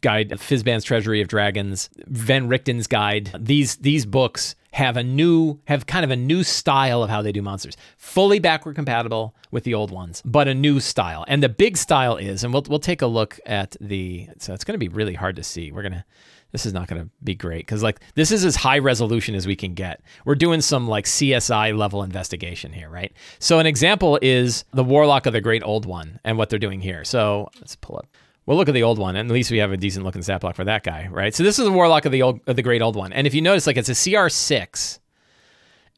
[0.00, 3.30] guide, Fizban's Treasury of Dragons, Van Richten's guide.
[3.38, 7.32] These these books have a new have kind of a new style of how they
[7.32, 11.24] do monsters, fully backward compatible with the old ones, but a new style.
[11.28, 14.28] And the big style is, and we'll we'll take a look at the.
[14.38, 15.70] So it's going to be really hard to see.
[15.70, 16.04] We're gonna
[16.52, 19.46] this is not going to be great because like this is as high resolution as
[19.46, 20.02] we can get.
[20.24, 23.12] We're doing some like csi level investigation here right?
[23.38, 26.80] So an example is the warlock of the great old one and what they're doing
[26.80, 27.04] here.
[27.04, 28.06] So let's pull up.
[28.44, 30.40] Well, look at the old one, and at least we have a decent looking stat
[30.40, 31.32] block for that guy, right?
[31.32, 33.34] So this is the Warlock of the old, of the great old one, and if
[33.34, 34.98] you notice, like it's a CR six,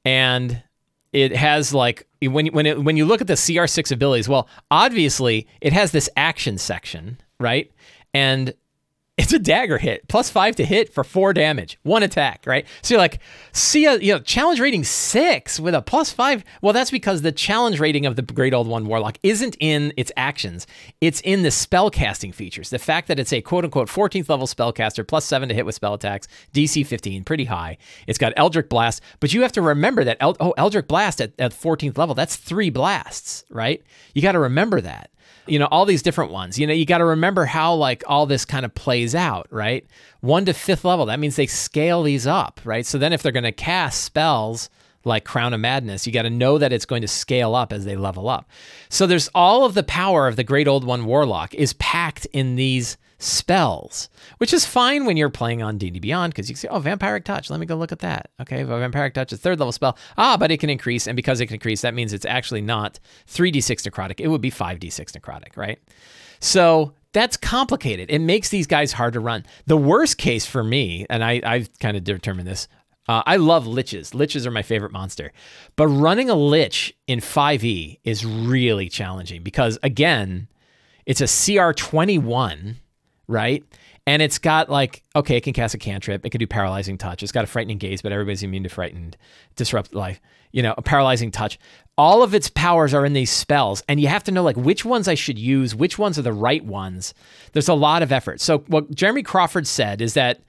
[0.04, 0.62] and
[1.14, 5.46] it has like when when it, when you look at the CR6 abilities, well, obviously
[5.62, 7.72] it has this action section, right?
[8.12, 8.52] And
[9.16, 12.66] it's a dagger hit, plus five to hit for four damage, one attack, right?
[12.83, 13.20] So you're like,
[13.53, 16.44] see a you know challenge rating six with a plus five.
[16.62, 20.11] Well, that's because the challenge rating of the Great Old One Warlock isn't in its
[20.16, 20.66] actions;
[21.00, 22.70] it's in the spell casting features.
[22.70, 25.77] The fact that it's a quote unquote 14th level spellcaster, plus seven to hit with
[25.77, 27.79] spell attacks, DC 15, pretty high.
[28.09, 31.33] It's got Eldritch Blast, but you have to remember that El- oh Eldritch Blast at,
[31.38, 33.81] at 14th level, that's three blasts, right?
[34.12, 35.11] You got to remember that
[35.46, 36.58] you know all these different ones.
[36.58, 39.87] You know you got to remember how like all this kind of plays out right?
[40.20, 42.87] One to fifth level that means they scale these up right?
[42.87, 44.70] So then if they're going to cast spells
[45.06, 47.84] like crown of madness you got to know that it's going to scale up as
[47.84, 48.48] they level up.
[48.88, 52.56] So there's all of the power of the great old one warlock is packed in
[52.56, 56.68] these spells, which is fine when you're playing on D&D Beyond because you can say,
[56.68, 58.30] oh, Vampiric Touch, let me go look at that.
[58.40, 59.96] Okay, well, Vampiric Touch is third level spell.
[60.18, 63.00] Ah, but it can increase, and because it can increase, that means it's actually not
[63.28, 64.20] 3d6 necrotic.
[64.20, 65.78] It would be 5d6 necrotic, right?
[66.40, 68.10] So that's complicated.
[68.10, 69.46] It makes these guys hard to run.
[69.66, 72.68] The worst case for me, and I, I've kind of determined this,
[73.08, 74.14] uh, I love liches.
[74.14, 75.32] Liches are my favorite monster.
[75.76, 80.48] But running a lich in 5e is really challenging because, again,
[81.06, 82.76] it's a CR21
[83.26, 83.64] right?
[84.06, 86.26] And it's got like, okay, it can cast a cantrip.
[86.26, 87.22] It can do paralyzing touch.
[87.22, 89.16] It's got a frightening gaze, but everybody's immune to frightened,
[89.56, 90.20] disrupt life.
[90.52, 91.58] You know, a paralyzing touch.
[91.96, 94.84] All of its powers are in these spells, and you have to know like which
[94.84, 97.14] ones I should use, which ones are the right ones.
[97.52, 98.40] There's a lot of effort.
[98.40, 100.40] So what Jeremy Crawford said is that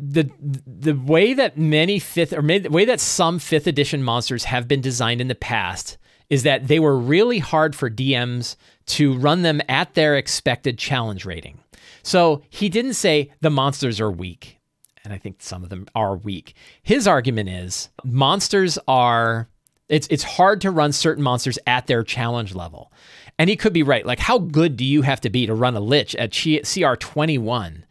[0.00, 0.30] the
[0.66, 4.80] the way that many fifth or the way that some fifth edition monsters have been
[4.80, 5.98] designed in the past
[6.30, 8.56] is that they were really hard for DMs
[8.90, 11.60] to run them at their expected challenge rating.
[12.02, 14.58] So he didn't say the monsters are weak.
[15.04, 16.54] And I think some of them are weak.
[16.82, 19.48] His argument is monsters are
[19.88, 22.92] it's it's hard to run certain monsters at their challenge level.
[23.38, 24.04] And he could be right.
[24.04, 27.84] Like how good do you have to be to run a lich at CR 21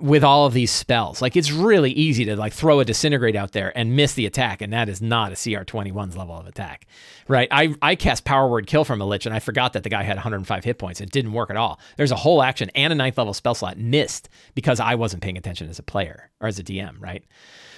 [0.00, 1.20] with all of these spells.
[1.20, 4.62] Like it's really easy to like throw a disintegrate out there and miss the attack,
[4.62, 6.86] and that is not a CR21's level of attack,
[7.28, 7.48] right?
[7.50, 10.02] I I cast power word kill from a lich, and I forgot that the guy
[10.02, 11.00] had 105 hit points.
[11.00, 11.78] It didn't work at all.
[11.96, 15.36] There's a whole action and a ninth level spell slot missed because I wasn't paying
[15.36, 17.24] attention as a player or as a DM, right?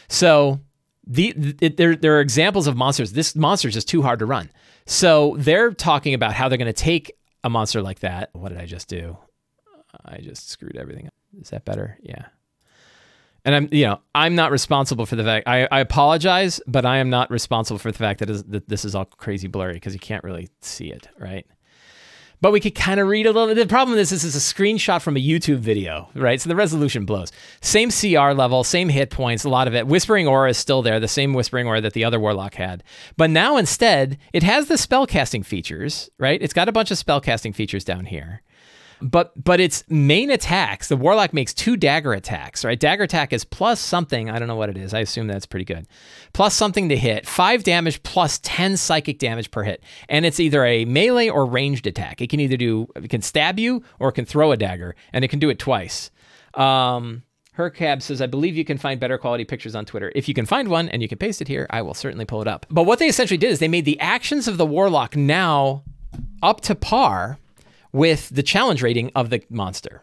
[0.08, 0.60] So
[1.06, 3.12] the, the there there are examples of monsters.
[3.12, 4.50] This monster is just too hard to run.
[4.86, 7.12] So they're talking about how they're going to take
[7.44, 8.30] a monster like that.
[8.32, 9.16] What did I just do?
[10.04, 11.14] I just screwed everything up.
[11.40, 11.98] Is that better?
[12.02, 12.26] Yeah.
[13.44, 15.48] And I'm, you know, I'm not responsible for the fact.
[15.48, 18.84] I, I apologize, but I am not responsible for the fact that, is, that this
[18.84, 21.44] is all crazy blurry because you can't really see it, right?
[22.40, 23.54] But we could kind of read a little.
[23.54, 26.40] The problem is this is a screenshot from a YouTube video, right?
[26.40, 27.30] So the resolution blows.
[27.60, 29.86] Same CR level, same hit points, a lot of it.
[29.86, 32.82] Whispering Aura is still there, the same Whispering Aura that the other Warlock had.
[33.16, 36.42] But now instead, it has the spellcasting features, right?
[36.42, 38.42] It's got a bunch of spellcasting features down here.
[39.02, 42.78] But but its main attacks, the warlock makes two dagger attacks, right?
[42.78, 44.30] Dagger attack is plus something.
[44.30, 44.94] I don't know what it is.
[44.94, 45.88] I assume that's pretty good.
[46.32, 50.64] Plus something to hit, five damage plus ten psychic damage per hit, and it's either
[50.64, 52.20] a melee or ranged attack.
[52.20, 55.24] It can either do it can stab you or it can throw a dagger, and
[55.24, 56.10] it can do it twice.
[56.54, 57.24] Um,
[57.58, 60.10] Hercab says, I believe you can find better quality pictures on Twitter.
[60.14, 62.40] If you can find one and you can paste it here, I will certainly pull
[62.40, 62.64] it up.
[62.70, 65.82] But what they essentially did is they made the actions of the Warlock now
[66.42, 67.38] up to par
[67.92, 70.02] with the challenge rating of the monster.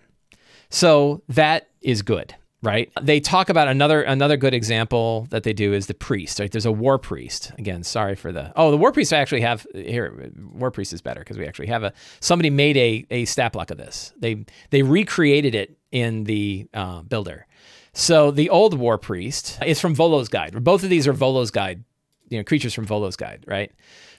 [0.69, 2.91] So that is good, right?
[3.02, 6.52] They talk about another another good example that they do is the priest, right?
[6.52, 7.52] There's a war priest.
[7.58, 11.02] Again, sorry for the Oh, the war priest I actually have here war priest is
[11.02, 14.13] better because we actually have a somebody made a a stat block of this.
[14.19, 17.47] They they recreated it in the uh, builder.
[17.93, 20.63] So the old war priest is from Volo's guide.
[20.63, 21.84] Both of these are Volo's guide,
[22.30, 23.71] you know, creatures from Volo's guide, right?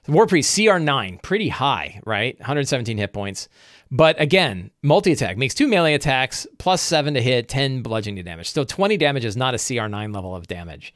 [0.09, 2.39] War Priest CR9, pretty high, right?
[2.41, 3.49] 117 hit points.
[3.91, 8.51] But again, multi attack makes two melee attacks, plus seven to hit, 10 bludgeoning damage.
[8.51, 10.95] So 20 damage is not a CR9 level of damage.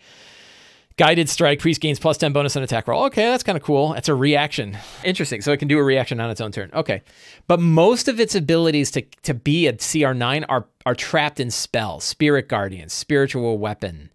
[0.97, 3.05] Guided strike, priest gains plus 10 bonus on attack roll.
[3.07, 3.95] Okay, that's kind of cool.
[3.95, 4.79] That's a reaction.
[5.03, 5.41] Interesting.
[5.41, 6.71] So it can do a reaction on its own turn.
[6.73, 7.03] Okay.
[7.49, 12.05] But most of its abilities to, to be a CR9 are, are trapped in spells
[12.05, 14.11] Spirit Guardian, Spiritual Weapon,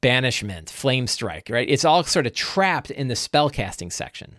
[0.00, 1.68] banishment, flame strike, right?
[1.68, 4.36] It's all sort of trapped in the spellcasting section.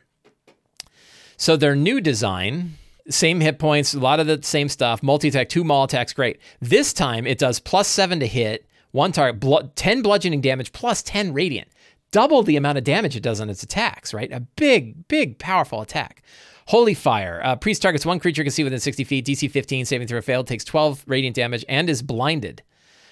[1.37, 2.75] So their new design,
[3.09, 6.39] same hit points, a lot of the same stuff, multi attack, two maul attacks, great.
[6.59, 11.33] This time it does plus seven to hit, one target, 10 bludgeoning damage, plus 10
[11.33, 11.69] radiant.
[12.11, 14.31] double the amount of damage it does on its attacks, right?
[14.31, 16.23] A big, big, powerful attack.
[16.69, 17.41] Holy Fire.
[17.43, 19.25] Uh, priest targets one creature you can see within 60 feet.
[19.25, 22.63] DC 15, saving throw failed, takes 12 radiant damage, and is blinded.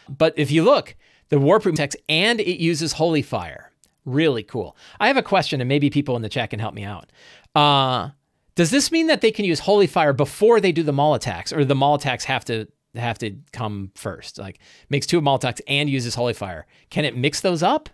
[0.10, 0.96] But if you look,
[1.30, 3.72] the Warproof text and it uses Holy Fire.
[4.06, 4.78] Really cool.
[5.00, 7.12] I have a question, and maybe people in the chat can help me out.
[7.54, 8.12] Uh,
[8.56, 11.52] does this mean that they can use Holy Fire before they do the maul attacks,
[11.52, 14.40] or the maul attacks have to have to come first?
[14.40, 14.60] Like
[14.90, 16.66] makes two maul attacks and uses Holy Fire.
[16.90, 17.90] Can it mix those up,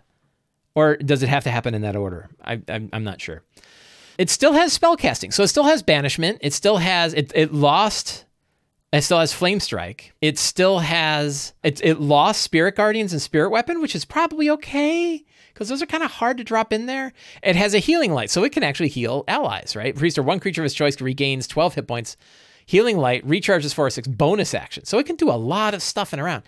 [0.74, 2.30] or does it have to happen in that order?
[2.44, 3.42] I, I'm, I'm not sure.
[4.16, 6.38] It still has spell casting, so it still has banishment.
[6.40, 7.32] It still has it.
[7.34, 8.24] It lost.
[8.94, 10.12] It still has flame strike.
[10.20, 11.80] It still has it.
[11.82, 16.04] It lost spirit guardians and spirit weapon, which is probably okay because those are kind
[16.04, 17.12] of hard to drop in there.
[17.42, 19.74] It has a healing light, so it can actually heal allies.
[19.74, 22.16] Right, priest or one creature of his choice regains 12 hit points.
[22.66, 25.82] Healing light recharges four or six bonus action, so it can do a lot of
[25.82, 26.44] stuff and around.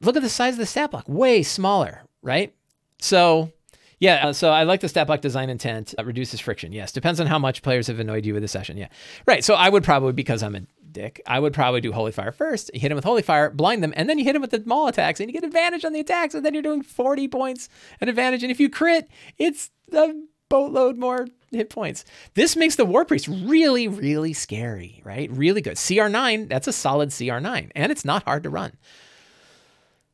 [0.00, 2.04] Look at the size of the stat block, way smaller.
[2.22, 2.54] Right,
[2.98, 3.52] so
[3.98, 5.94] yeah, uh, so I like the stat block design intent.
[5.98, 6.72] Uh, reduces friction.
[6.72, 8.76] Yes, depends on how much players have annoyed you with the session.
[8.76, 8.88] Yeah,
[9.26, 9.44] right.
[9.44, 10.62] So I would probably, because I'm a
[10.94, 12.70] dick, I would probably do Holy Fire first.
[12.72, 14.88] hit him with Holy Fire, blind them, and then you hit him with the maul
[14.88, 17.68] attacks, and you get advantage on the attacks, and then you're doing 40 points
[18.00, 18.42] and advantage.
[18.42, 20.14] And if you crit, it's a
[20.48, 22.04] boatload more hit points.
[22.34, 25.30] This makes the War Priest really, really scary, right?
[25.30, 25.76] Really good.
[25.76, 28.72] CR9, that's a solid CR9, and it's not hard to run.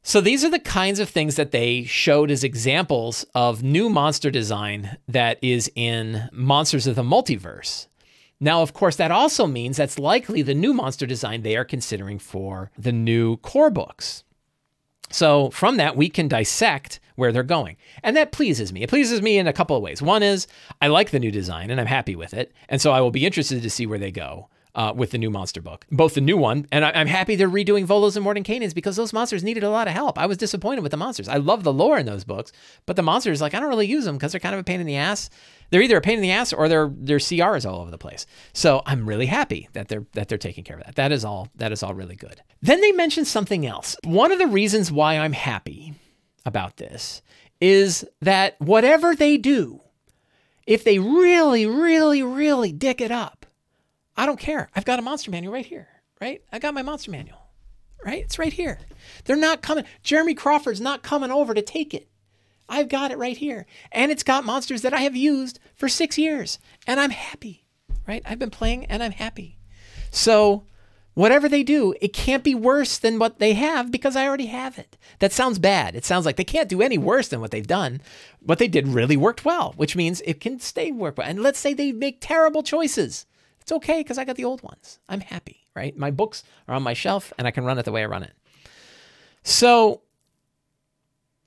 [0.02, 4.30] So these are the kinds of things that they showed as examples of new monster
[4.30, 7.86] design that is in Monsters of the Multiverse.
[8.40, 12.18] Now, of course, that also means that's likely the new monster design they are considering
[12.18, 14.24] for the new core books.
[15.10, 17.76] So from that, we can dissect where they're going.
[18.02, 18.82] And that pleases me.
[18.82, 20.00] It pleases me in a couple of ways.
[20.00, 20.46] One is
[20.80, 22.52] I like the new design and I'm happy with it.
[22.68, 25.30] And so I will be interested to see where they go uh, with the new
[25.30, 28.74] monster book, both the new one, and I, am happy they're redoing Volos and Mordenkainen's
[28.74, 30.18] because those monsters needed a lot of help.
[30.18, 31.28] I was disappointed with the monsters.
[31.28, 32.52] I love the lore in those books,
[32.86, 34.80] but the monsters, like, I don't really use them because they're kind of a pain
[34.80, 35.30] in the ass.
[35.70, 37.98] They're either a pain in the ass or their their CR is all over the
[37.98, 38.26] place.
[38.52, 40.96] So I'm really happy that they're that they're taking care of that.
[40.96, 42.42] That is all that is all really good.
[42.60, 43.96] Then they mentioned something else.
[44.04, 45.94] One of the reasons why I'm happy
[46.44, 47.22] about this
[47.60, 49.80] is that whatever they do,
[50.66, 53.39] if they really, really, really dick it up,
[54.20, 54.68] I don't care.
[54.76, 55.88] I've got a monster manual right here,
[56.20, 56.42] right?
[56.52, 57.38] I got my monster manual,
[58.04, 58.22] right?
[58.22, 58.78] It's right here.
[59.24, 59.86] They're not coming.
[60.02, 62.06] Jeremy Crawford's not coming over to take it.
[62.68, 63.64] I've got it right here.
[63.90, 66.58] And it's got monsters that I have used for six years.
[66.86, 67.64] And I'm happy,
[68.06, 68.22] right?
[68.26, 69.56] I've been playing and I'm happy.
[70.10, 70.64] So,
[71.14, 74.78] whatever they do, it can't be worse than what they have because I already have
[74.78, 74.98] it.
[75.20, 75.96] That sounds bad.
[75.96, 78.02] It sounds like they can't do any worse than what they've done.
[78.40, 81.26] What they did really worked well, which means it can stay work well.
[81.26, 83.24] And let's say they make terrible choices.
[83.60, 84.98] It's okay because I got the old ones.
[85.08, 85.96] I'm happy, right?
[85.96, 88.22] My books are on my shelf and I can run it the way I run
[88.22, 88.32] it.
[89.42, 90.02] So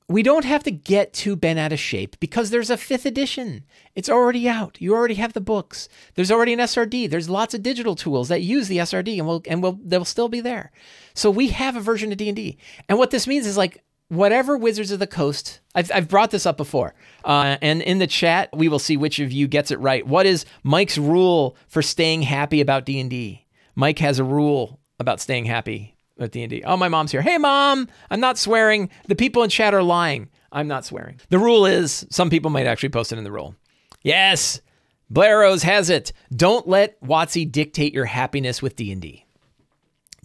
[0.09, 3.63] we don't have to get too bent out of shape because there's a fifth edition.
[3.95, 4.77] It's already out.
[4.79, 5.87] You already have the books.
[6.15, 7.09] There's already an SRD.
[7.09, 10.29] There's lots of digital tools that use the SRD and will and will they'll still
[10.29, 10.71] be there.
[11.13, 12.57] So we have a version of D&D.
[12.89, 16.45] And what this means is like whatever Wizards of the Coast, I've, I've brought this
[16.45, 16.93] up before,
[17.25, 20.05] uh, and in the chat we will see which of you gets it right.
[20.05, 23.45] What is Mike's rule for staying happy about D and D?
[23.75, 26.63] Mike has a rule about staying happy with D and D.
[26.63, 27.21] Oh, my mom's here.
[27.21, 28.89] Hey, mom, I'm not swearing.
[29.07, 30.29] The people in chat are lying.
[30.51, 31.19] I'm not swearing.
[31.29, 33.55] The rule is some people might actually post it in the rule.
[34.03, 34.61] Yes,
[35.09, 36.13] Blair Rose has it.
[36.35, 39.25] Don't let WotC dictate your happiness with D and D.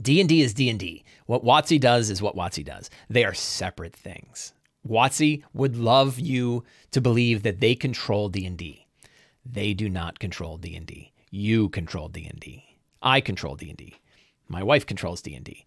[0.01, 1.05] D and D is D and D.
[1.28, 2.88] What WotC does is what WotC does.
[3.10, 4.54] They are separate things.
[4.88, 8.86] WotC would love you to believe that they control D&D.
[9.44, 11.12] They do not control D&D.
[11.30, 12.64] You control D&D.
[13.02, 13.96] I control D&D.
[14.48, 15.66] My wife controls D&D.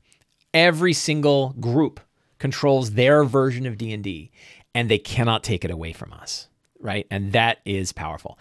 [0.52, 2.00] Every single group
[2.39, 4.32] controls their version of D&D
[4.74, 6.47] and they cannot take it away from us,
[6.80, 7.06] right?
[7.12, 8.39] And that is powerful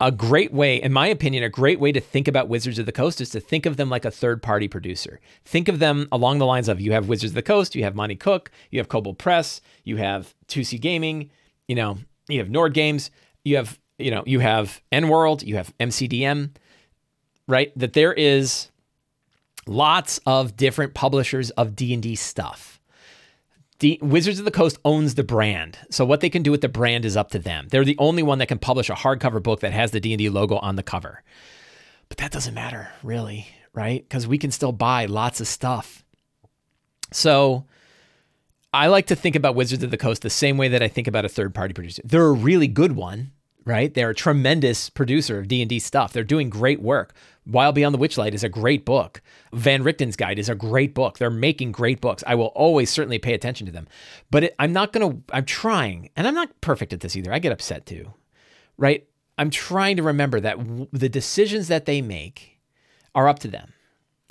[0.00, 2.92] a great way, in my opinion, a great way to think about Wizards of the
[2.92, 5.18] Coast is to think of them like a third party producer.
[5.44, 7.96] Think of them along the lines of you have Wizards of the Coast, you have
[7.96, 11.30] Monte Cook, you have Kobold Press, you have 2C Gaming,
[11.66, 13.10] you know, you have Nord Games,
[13.44, 16.50] you have, you know, you have EN World, you have MCDM,
[17.48, 17.76] right?
[17.76, 18.70] That there is
[19.66, 22.77] lots of different publishers of D&D stuff
[23.80, 25.78] the Wizards of the Coast owns the brand.
[25.90, 27.68] So what they can do with the brand is up to them.
[27.70, 30.56] They're the only one that can publish a hardcover book that has the D&D logo
[30.58, 31.22] on the cover.
[32.08, 34.08] But that doesn't matter, really, right?
[34.08, 36.04] Cuz we can still buy lots of stuff.
[37.12, 37.66] So
[38.72, 41.06] I like to think about Wizards of the Coast the same way that I think
[41.06, 42.02] about a third-party producer.
[42.04, 43.32] They're a really good one,
[43.64, 43.92] right?
[43.94, 46.12] They're a tremendous producer of D&D stuff.
[46.12, 47.14] They're doing great work.
[47.48, 49.22] Wild Beyond the Witchlight is a great book.
[49.54, 51.16] Van Richten's Guide is a great book.
[51.16, 52.22] They're making great books.
[52.26, 53.88] I will always certainly pay attention to them.
[54.30, 57.32] But it, I'm not going to I'm trying, and I'm not perfect at this either.
[57.32, 58.12] I get upset too.
[58.76, 59.08] Right?
[59.38, 62.58] I'm trying to remember that w- the decisions that they make
[63.14, 63.72] are up to them.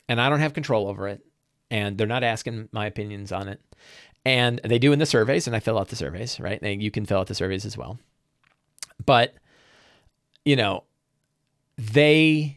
[0.08, 1.22] And I don't have control over it.
[1.72, 3.60] And they're not asking my opinions on it.
[4.26, 6.62] And they do in the surveys, and I fill out the surveys, right?
[6.62, 7.98] And you can fill out the surveys as well.
[9.06, 9.34] But,
[10.44, 10.84] you know,
[11.78, 12.57] they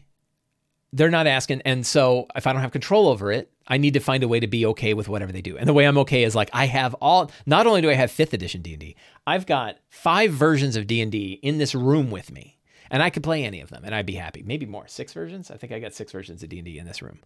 [0.93, 3.99] they're not asking and so if i don't have control over it i need to
[3.99, 5.57] find a way to be okay with whatever they do.
[5.57, 8.11] And the way i'm okay is like i have all not only do i have
[8.11, 12.57] 5th edition d&d i've got five versions of d&d in this room with me
[12.89, 14.43] and i could play any of them and i'd be happy.
[14.45, 14.87] Maybe more.
[14.87, 15.49] Six versions?
[15.49, 17.19] I think i got six versions of d&d in this room.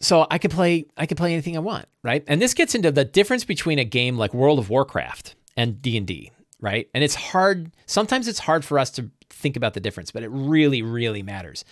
[0.00, 2.24] So i could play i could play anything i want right?
[2.26, 6.30] And this gets into the difference between a game like world of warcraft and d&d
[6.60, 6.88] right?
[6.94, 10.30] And it's hard sometimes it's hard for us to think about the difference but it
[10.30, 11.64] really really matters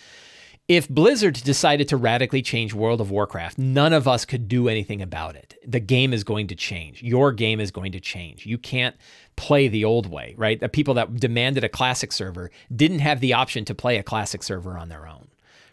[0.68, 5.02] if Blizzard decided to radically change World of Warcraft, none of us could do anything
[5.02, 5.58] about it.
[5.66, 7.02] The game is going to change.
[7.02, 8.46] Your game is going to change.
[8.46, 8.96] You can't
[9.36, 10.60] play the old way, right?
[10.60, 14.42] The people that demanded a classic server didn't have the option to play a classic
[14.42, 15.28] server on their own,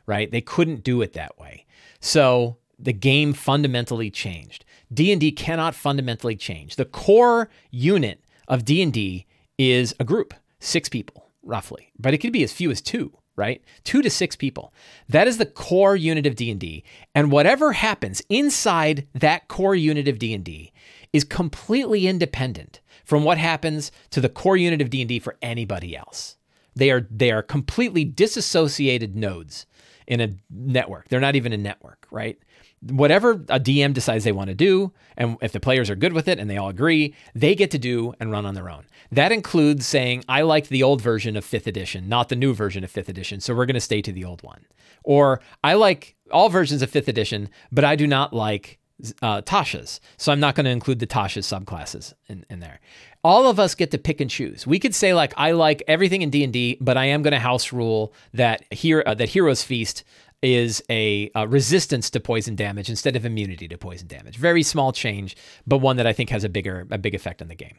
[0.06, 0.32] right?
[0.32, 1.66] They couldn't do it that way.
[2.00, 4.66] So the game fundamentally changed.
[4.92, 6.78] D&D cannot fundamentally change.
[6.78, 9.28] The core unit of D&D
[9.58, 13.64] is a group, 6 people roughly, but it could be as few as 2 right?
[13.86, 14.74] 2 to 6 people.
[15.08, 16.84] That is the core unit of D&D.
[17.16, 20.72] And whatever happens inside that core unit of D&D
[21.12, 26.36] is completely independent from what happens to the core unit of D&D for anybody else.
[26.76, 29.66] They are they are completely disassociated nodes
[30.08, 31.08] in a network.
[31.08, 32.38] They're not even a network, right?
[32.82, 36.28] Whatever a DM decides they want to do, and if the players are good with
[36.28, 38.86] it and they all agree, they get to do and run on their own.
[39.12, 42.84] That includes saying, I liked the old version of fifth edition, not the new version
[42.84, 44.66] of fifth edition, so we're going to stay to the old one.
[45.04, 48.80] Or I like all versions of fifth edition, but I do not like
[49.22, 52.80] uh, Tasha's, so I'm not going to include the Tasha's subclasses in, in there.
[53.24, 54.68] All of us get to pick and choose.
[54.68, 57.34] We could say like I like everything in D and D, but I am going
[57.34, 60.04] to house rule that here uh, that Heroes Feast
[60.42, 64.38] is a, a, resistance to poison damage instead of immunity to poison damage.
[64.38, 65.36] Very small change,
[65.68, 67.78] but one that I think has a bigger a big effect on the game.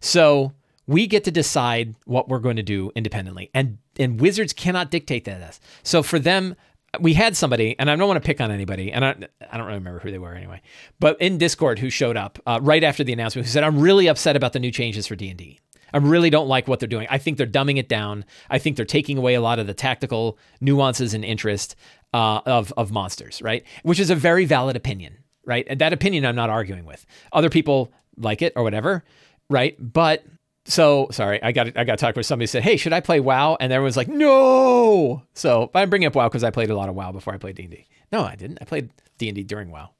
[0.00, 0.52] So
[0.86, 5.24] we get to decide what we're going to do independently, and and wizards cannot dictate
[5.26, 5.58] that.
[5.82, 6.56] So for them,
[6.98, 9.10] we had somebody, and I don't want to pick on anybody, and I,
[9.50, 10.60] I don't really remember who they were anyway,
[10.98, 14.08] but in Discord who showed up uh, right after the announcement who said, "I'm really
[14.08, 15.60] upset about the new changes for D and D."
[15.92, 17.06] I really don't like what they're doing.
[17.10, 18.24] I think they're dumbing it down.
[18.48, 21.76] I think they're taking away a lot of the tactical nuances and interest
[22.12, 23.64] uh, of of monsters, right?
[23.82, 25.66] Which is a very valid opinion, right?
[25.68, 27.06] And that opinion I'm not arguing with.
[27.32, 29.04] Other people like it or whatever,
[29.48, 29.76] right?
[29.78, 30.24] But
[30.64, 33.00] so sorry, I got I got to talk with somebody who said, "Hey, should I
[33.00, 36.76] play WoW?" And everyone's like, "No." So I'm bringing up WoW because I played a
[36.76, 37.86] lot of WoW before I played D and D.
[38.12, 38.58] No, I didn't.
[38.60, 39.90] I played D and D during WoW.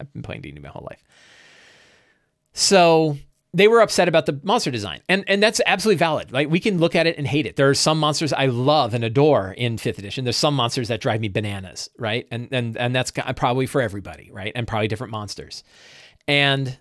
[0.00, 1.02] I've been playing D and D my whole life.
[2.52, 3.16] So
[3.54, 5.00] they were upset about the monster design.
[5.08, 6.32] And and that's absolutely valid.
[6.32, 7.56] Like we can look at it and hate it.
[7.56, 10.24] There are some monsters I love and adore in 5th edition.
[10.24, 12.26] There's some monsters that drive me bananas, right?
[12.30, 14.52] And and and that's probably for everybody, right?
[14.54, 15.64] And probably different monsters.
[16.26, 16.78] And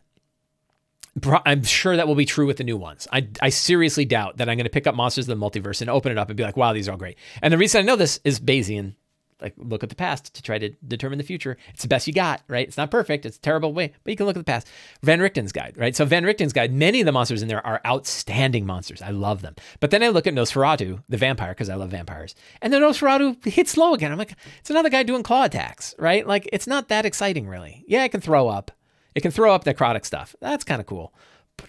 [1.45, 3.05] I'm sure that will be true with the new ones.
[3.11, 5.89] I, I seriously doubt that I'm going to pick up Monsters of the Multiverse and
[5.89, 7.17] open it up and be like, wow, these are all great.
[7.41, 8.95] And the reason I know this is Bayesian
[9.41, 11.57] like look at the past to try to determine the future.
[11.73, 12.67] It's the best you got, right?
[12.67, 13.25] It's not perfect.
[13.25, 14.67] It's a terrible way, but you can look at the past.
[15.01, 15.95] Van Richten's guide, right?
[15.95, 19.01] So Van Richten's guide, many of the monsters in there are outstanding monsters.
[19.01, 19.55] I love them.
[19.79, 22.35] But then I look at Nosferatu, the vampire, because I love vampires.
[22.61, 24.11] And then Nosferatu hits low again.
[24.11, 26.25] I'm like, it's another guy doing claw attacks, right?
[26.25, 27.83] Like it's not that exciting really.
[27.87, 28.71] Yeah, it can throw up.
[29.13, 30.35] It can throw up necrotic stuff.
[30.39, 31.13] That's kind of cool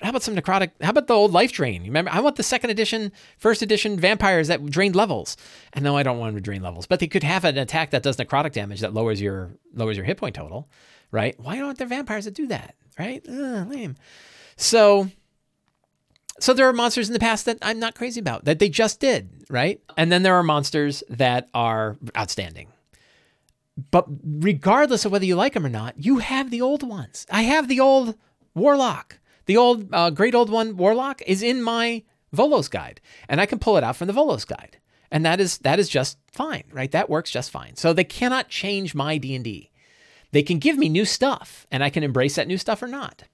[0.01, 0.71] how about some necrotic?
[0.81, 1.85] How about the old life drain?
[1.85, 2.11] You remember?
[2.13, 5.37] I want the second edition, first edition vampires that drained levels.
[5.73, 7.91] And no, I don't want them to drain levels, but they could have an attack
[7.91, 10.69] that does necrotic damage that lowers your lowers your hit point total,
[11.11, 11.39] right?
[11.39, 13.25] Why don't there vampires that do that, right?
[13.29, 13.97] Ugh, lame.
[14.57, 15.09] So,
[16.41, 19.01] so there are monsters in the past that I'm not crazy about that they just
[19.01, 19.81] did, right?
[19.97, 22.69] And then there are monsters that are outstanding.
[23.91, 27.27] But regardless of whether you like them or not, you have the old ones.
[27.31, 28.17] I have the old
[28.55, 29.19] warlock.
[29.47, 32.03] The old, uh, great old one, Warlock, is in my
[32.35, 34.79] Volos guide, and I can pull it out from the Volos guide,
[35.11, 36.91] and that is that is just fine, right?
[36.91, 37.77] That works just fine.
[37.77, 39.71] So they cannot change my D and D.
[40.31, 43.25] They can give me new stuff, and I can embrace that new stuff or not,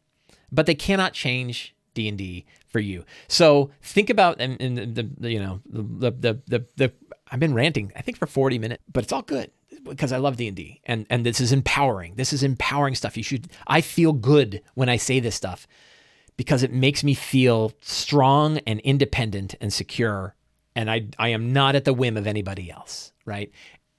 [0.51, 3.05] but they cannot change D and D for you.
[3.29, 6.93] So think about and, and the, the, you know the, the the the
[7.31, 9.51] I've been ranting I think for 40 minutes, but it's all good
[9.85, 12.15] because I love D&D and and this is empowering.
[12.17, 13.17] This is empowering stuff.
[13.17, 15.67] You should I feel good when I say this stuff
[16.39, 20.35] because it makes me feel strong and independent and secure
[20.79, 23.51] and I I am not at the whim of anybody else, right?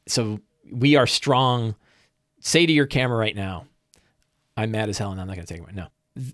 [0.08, 0.40] So
[0.72, 1.76] we are strong.
[2.40, 3.66] Say to your camera right now,
[4.56, 5.76] I'm mad as hell and I'm not going to take it.
[5.76, 5.88] No,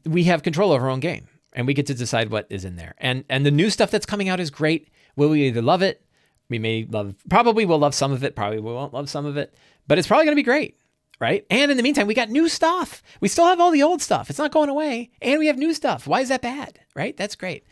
[0.06, 2.76] we have control over our own game and we get to decide what is in
[2.76, 2.94] there.
[3.00, 4.90] And and the new stuff that's coming out is great.
[5.16, 6.06] Will we either love it?
[6.48, 8.36] We may love, probably we'll love some of it.
[8.36, 9.52] Probably we won't love some of it,
[9.88, 10.78] but it's probably going to be great,
[11.20, 11.46] right?
[11.50, 13.02] And in the meantime, we got new stuff.
[13.22, 14.30] We still have all the old stuff.
[14.30, 16.08] It's not going away, and we have new stuff.
[16.08, 17.16] Why is that bad, right?
[17.16, 17.66] That's great.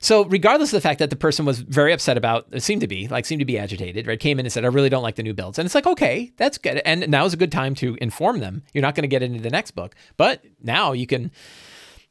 [0.00, 2.86] So, regardless of the fact that the person was very upset about, it seemed to
[2.86, 4.20] be like, seemed to be agitated, right?
[4.20, 5.58] Came in and said, I really don't like the new builds.
[5.58, 6.82] And it's like, okay, that's good.
[6.84, 8.62] And now is a good time to inform them.
[8.72, 11.30] You're not going to get into the next book, but now you can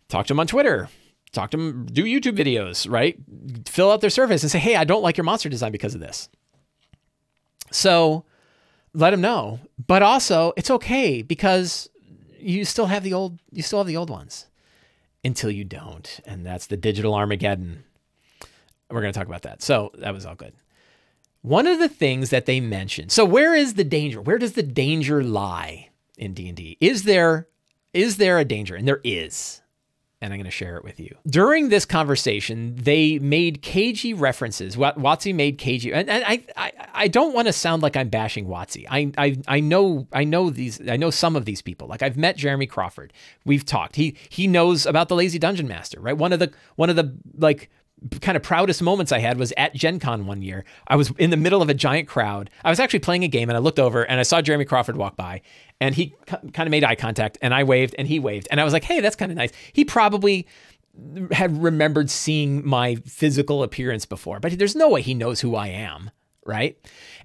[0.10, 0.90] talk to them on Twitter,
[1.32, 3.18] talk to them, do YouTube videos, right?
[3.68, 6.02] Fill out their surveys and say, hey, I don't like your monster design because of
[6.02, 6.28] this.
[7.72, 8.26] So,
[8.96, 9.60] let them know.
[9.86, 11.90] But also, it's okay because
[12.40, 14.48] you still have the old, you still have the old ones
[15.24, 16.20] until you don't.
[16.26, 17.84] And that's the digital Armageddon.
[18.90, 19.62] We're going to talk about that.
[19.62, 20.54] So that was all good.
[21.42, 23.12] One of the things that they mentioned.
[23.12, 24.22] So where is the danger?
[24.22, 26.78] Where does the danger lie in D&D?
[26.80, 27.48] Is there
[27.94, 28.76] is there a danger?
[28.76, 29.62] And there is
[30.26, 31.16] and I'm going to share it with you.
[31.28, 34.76] During this conversation, they made cagey references.
[34.76, 38.48] WotC made cagey, and, and I, I, I don't want to sound like I'm bashing
[38.48, 38.86] WotC.
[38.90, 41.88] I, I, I know, I know these, I know some of these people.
[41.88, 43.14] Like I've met Jeremy Crawford.
[43.46, 43.96] We've talked.
[43.96, 46.18] He, he knows about the Lazy Dungeon Master, right?
[46.18, 47.70] One of the, one of the like
[48.22, 50.66] kind of proudest moments I had was at Gen Con one year.
[50.88, 52.50] I was in the middle of a giant crowd.
[52.64, 54.98] I was actually playing a game and I looked over and I saw Jeremy Crawford
[54.98, 55.42] walk by
[55.80, 58.48] and he kind of made eye contact and I waved and he waved.
[58.52, 59.52] And I was like, hey, that's kind of nice.
[59.74, 60.48] He probably
[61.32, 65.68] had remembered seeing my physical appearance before, but there's no way he knows who I
[65.68, 66.12] am.
[66.46, 66.78] Right.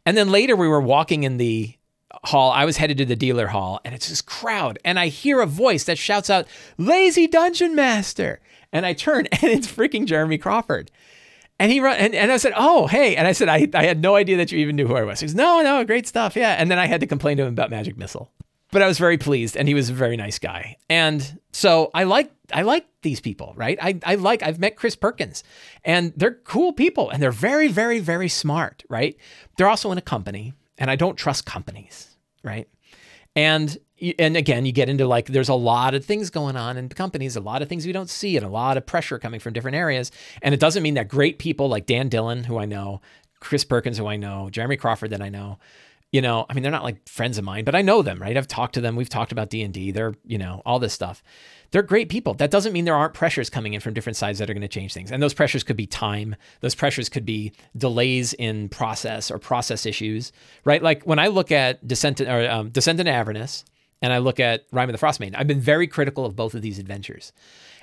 [0.06, 1.76] And then later we were walking in the
[2.24, 2.50] hall.
[2.50, 4.78] I was headed to the dealer hall and it's this crowd.
[4.84, 6.46] And I hear a voice that shouts out,
[6.78, 8.40] Lazy Dungeon Master.
[8.72, 10.90] And I turn and it's freaking Jeremy Crawford.
[11.58, 13.16] And he run and, and I said, Oh, hey.
[13.16, 15.20] And I said, I, I had no idea that you even knew who I was.
[15.20, 16.34] He goes, No, no, great stuff.
[16.36, 16.52] Yeah.
[16.52, 18.30] And then I had to complain to him about Magic Missile.
[18.72, 20.76] But I was very pleased and he was a very nice guy.
[20.88, 23.78] And so I like I like these people, right?
[23.80, 25.42] I, I like I've met Chris Perkins
[25.84, 29.16] and they're cool people and they're very, very, very smart, right?
[29.56, 32.68] They're also in a company and I don't trust companies, right?
[33.36, 33.76] And
[34.18, 37.36] and again, you get into like there's a lot of things going on in companies,
[37.36, 39.76] a lot of things we don't see, and a lot of pressure coming from different
[39.76, 40.10] areas.
[40.42, 43.00] And it doesn't mean that great people like Dan Dillon, who I know,
[43.40, 45.58] Chris Perkins, who I know, Jeremy Crawford, that I know,
[46.12, 48.36] you know, I mean, they're not like friends of mine, but I know them, right?
[48.36, 48.96] I've talked to them.
[48.96, 49.92] We've talked about D and D.
[49.92, 51.22] They're, you know, all this stuff.
[51.70, 52.34] They're great people.
[52.34, 54.68] That doesn't mean there aren't pressures coming in from different sides that are going to
[54.68, 55.12] change things.
[55.12, 56.34] And those pressures could be time.
[56.60, 60.32] Those pressures could be delays in process or process issues,
[60.64, 60.82] right?
[60.82, 63.64] Like when I look at Descent or um, Descent into Avernus,
[64.02, 66.62] and I look at Rime of the Frostmaiden, I've been very critical of both of
[66.62, 67.32] these adventures.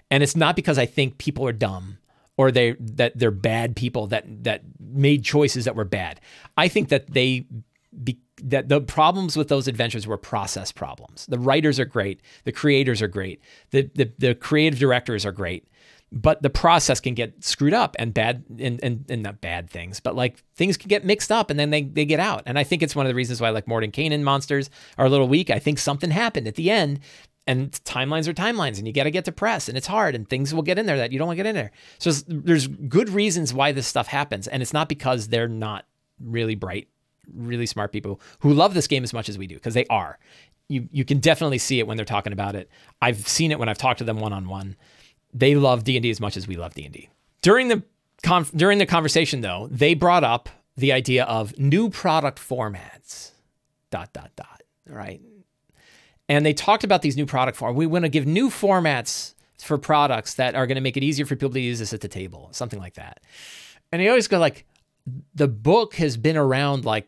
[0.10, 1.98] And it's not because I think people are dumb
[2.38, 6.22] or they that they're bad people that that made choices that were bad.
[6.56, 7.46] I think that they
[8.04, 11.26] be, that the problems with those adventures were process problems.
[11.26, 13.42] The writers are great, the creators are great,
[13.72, 15.68] the the, the creative directors are great
[16.12, 20.00] but the process can get screwed up and bad and, and, and not bad things,
[20.00, 22.44] but like things can get mixed up and then they, they get out.
[22.46, 25.28] And I think it's one of the reasons why like Mordenkainen monsters are a little
[25.28, 25.50] weak.
[25.50, 27.02] I think something happened at the end
[27.46, 30.30] and timelines are timelines and you got to get to press and it's hard and
[30.30, 31.72] things will get in there that you don't want to get in there.
[31.98, 34.48] So there's good reasons why this stuff happens.
[34.48, 35.86] And it's not because they're not
[36.22, 36.88] really bright,
[37.34, 40.20] really smart people who love this game as much as we do, because they are.
[40.70, 42.70] You, you can definitely see it when they're talking about it.
[43.02, 44.78] I've seen it when I've talked to them one on one
[45.34, 47.10] they love D&D as much as we love D&D.
[47.42, 47.84] During the
[48.56, 53.32] during the conversation though, they brought up the idea of new product formats.
[53.92, 55.22] dot dot dot, right?
[56.28, 57.76] And they talked about these new product formats.
[57.76, 61.26] We want to give new formats for products that are going to make it easier
[61.26, 63.22] for people to use this at the table, something like that.
[63.92, 64.66] And they always go like
[65.34, 67.08] the book has been around like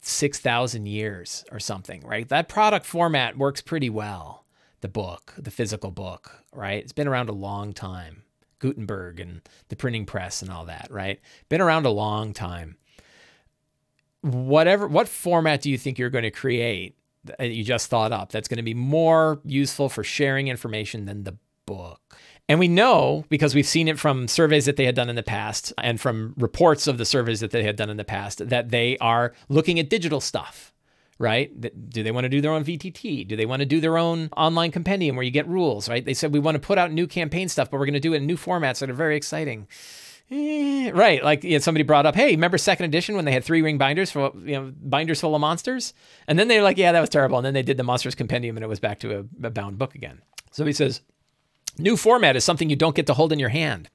[0.00, 2.28] 6,000 years or something, right?
[2.28, 4.44] That product format works pretty well
[4.80, 6.82] the book, the physical book, right?
[6.82, 8.22] It's been around a long time.
[8.58, 11.20] Gutenberg and the printing press and all that, right?
[11.48, 12.76] Been around a long time.
[14.22, 18.32] Whatever, what format do you think you're going to create that you just thought up
[18.32, 22.16] that's going to be more useful for sharing information than the book?
[22.48, 25.22] And we know because we've seen it from surveys that they had done in the
[25.22, 28.70] past and from reports of the surveys that they had done in the past that
[28.70, 30.72] they are looking at digital stuff
[31.18, 31.50] right?
[31.90, 33.26] Do they want to do their own VTT?
[33.26, 36.04] Do they want to do their own online compendium where you get rules, right?
[36.04, 38.14] They said we want to put out new campaign stuff, but we're going to do
[38.14, 39.66] it in new formats that are very exciting.
[40.30, 43.42] Eh, right, like you know, somebody brought up, hey, remember second edition when they had
[43.42, 45.94] three ring binders for you know binders full of monsters,
[46.26, 48.56] and then they're like, yeah, that was terrible, and then they did the monsters compendium,
[48.56, 50.20] and it was back to a, a bound book again.
[50.50, 51.00] So he says,
[51.78, 53.88] new format is something you don't get to hold in your hand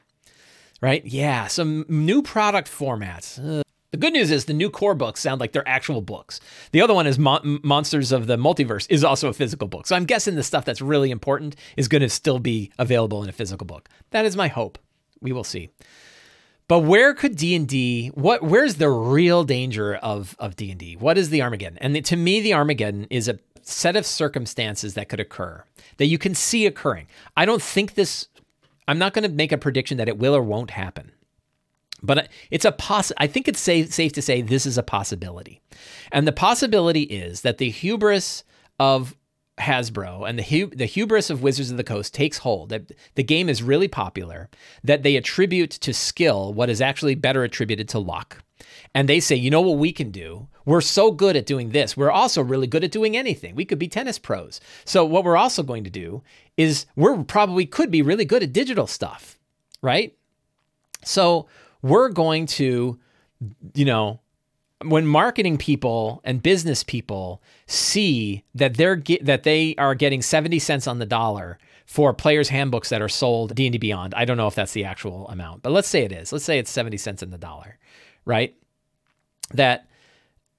[0.83, 1.05] right?
[1.05, 3.39] Yeah, some new product formats.
[3.39, 3.62] Uh,
[3.93, 6.39] the good news is the new core books sound like they're actual books.
[6.71, 9.85] The other one is Mon- Monsters of the Multiverse is also a physical book.
[9.85, 13.29] So I'm guessing the stuff that's really important is going to still be available in
[13.29, 13.87] a physical book.
[14.09, 14.79] That is my hope.
[15.21, 15.69] We will see.
[16.67, 20.95] But where could D&D what where's the real danger of of D&D?
[20.95, 21.77] What is the Armageddon?
[21.77, 25.65] And the, to me the Armageddon is a set of circumstances that could occur
[25.97, 27.05] that you can see occurring.
[27.37, 28.27] I don't think this
[28.87, 31.11] I'm not going to make a prediction that it will or won't happen.
[32.03, 35.61] But it's a poss- I think it's safe, safe to say this is a possibility.
[36.11, 38.43] And the possibility is that the hubris
[38.79, 39.15] of
[39.59, 42.69] Hasbro and the the hubris of Wizards of the Coast takes hold.
[42.69, 44.49] That the game is really popular.
[44.83, 48.43] That they attribute to skill what is actually better attributed to luck.
[48.95, 50.47] And they say, you know what we can do?
[50.65, 51.95] We're so good at doing this.
[51.97, 53.55] We're also really good at doing anything.
[53.55, 54.59] We could be tennis pros.
[54.85, 56.23] So what we're also going to do
[56.57, 59.37] is we're probably could be really good at digital stuff,
[59.81, 60.15] right?
[61.03, 61.47] So
[61.83, 62.97] we're going to,
[63.75, 64.19] you know,
[64.83, 70.57] when marketing people and business people see that they're get, that they are getting 70
[70.59, 74.13] cents on the dollar for players handbooks that are sold D&D Beyond.
[74.15, 76.31] I don't know if that's the actual amount, but let's say it is.
[76.31, 77.77] Let's say it's 70 cents on the dollar,
[78.25, 78.55] right?
[79.53, 79.87] That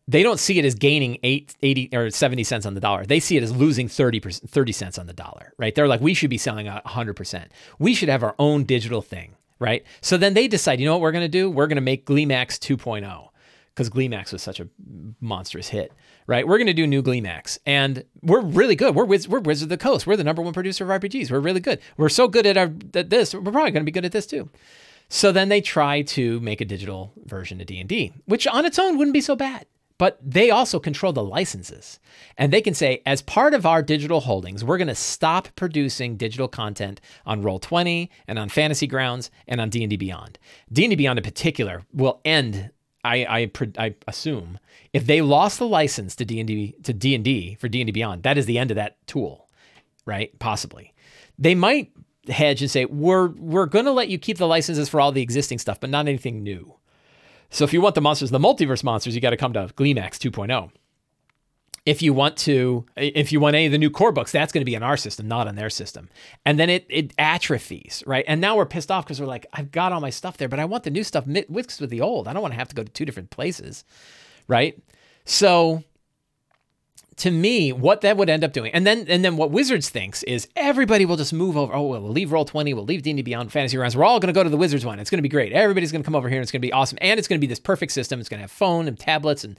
[0.07, 3.07] they don't see it as gaining 8 80 or 70 cents on the dollar.
[3.07, 5.75] They see it as losing 30 30 cents on the dollar, right?
[5.75, 7.47] They're like we should be selling 100%.
[7.79, 9.35] We should have our own digital thing
[9.65, 9.83] right?
[10.03, 11.51] So then they decide, you know what we're going to do?
[11.51, 13.29] We're going to make Gleemax 2.0
[13.75, 14.69] because Gleemax was such a
[15.23, 15.91] monstrous hit,
[16.27, 16.47] right?
[16.47, 18.95] We're going to do new Gleemax, and we're really good.
[18.95, 20.07] We're Wiz- we're Wizard of the Coast.
[20.07, 21.31] We're the number one producer of RPGs.
[21.31, 21.81] We're really good.
[21.97, 23.35] We're so good at, our, at this.
[23.35, 24.51] We're probably going to be good at this too.
[25.09, 28.99] So then they try to make a digital version of D&D, which on its own
[28.99, 29.67] wouldn't be so bad.
[29.97, 32.01] But they also control the licenses.
[32.37, 36.17] And they can say, as part of our digital holdings, we're going to stop producing
[36.17, 40.39] digital content on Roll20 and on Fantasy Grounds and on D&D Beyond.
[40.73, 42.71] D&D Beyond in particular will end,
[43.05, 44.59] I, I, I assume,
[44.93, 48.59] if they lost the license to D&D to D&D for D&D Beyond, that is the
[48.59, 49.49] end of that tool,
[50.07, 50.37] right?
[50.41, 50.93] Possibly.
[51.39, 51.93] They might
[52.29, 55.23] hedge and say, we're, we're going to let you keep the licenses for all the
[55.23, 56.75] existing stuff, but not anything new.
[57.55, 60.19] So if you want the monsters, the multiverse monsters, you got to come to Gleemax
[60.19, 60.73] 2.0.
[61.87, 64.63] If you want to, if you want any of the new core books, that's going
[64.63, 66.09] to be in our system, not on their system.
[66.45, 68.25] And then it it atrophies, right?
[68.27, 70.59] And now we're pissed off because we're like, I've got all my stuff there, but
[70.59, 72.27] I want the new stuff mixed with the old.
[72.27, 73.85] I don't want to have to go to two different places,
[74.49, 74.77] right?
[75.25, 75.85] So
[77.17, 80.23] to me, what that would end up doing, and then and then what Wizards thinks
[80.25, 81.73] is everybody will just move over.
[81.75, 83.97] Oh, we'll leave Roll Twenty, we'll leave D&D Beyond Fantasy Grounds.
[83.97, 84.99] We're all going to go to the Wizards one.
[84.99, 85.53] It's going to be great.
[85.53, 86.99] Everybody's going to come over here, and it's going to be awesome.
[87.01, 88.21] And it's going to be this perfect system.
[88.21, 89.59] It's going to have phone and tablets and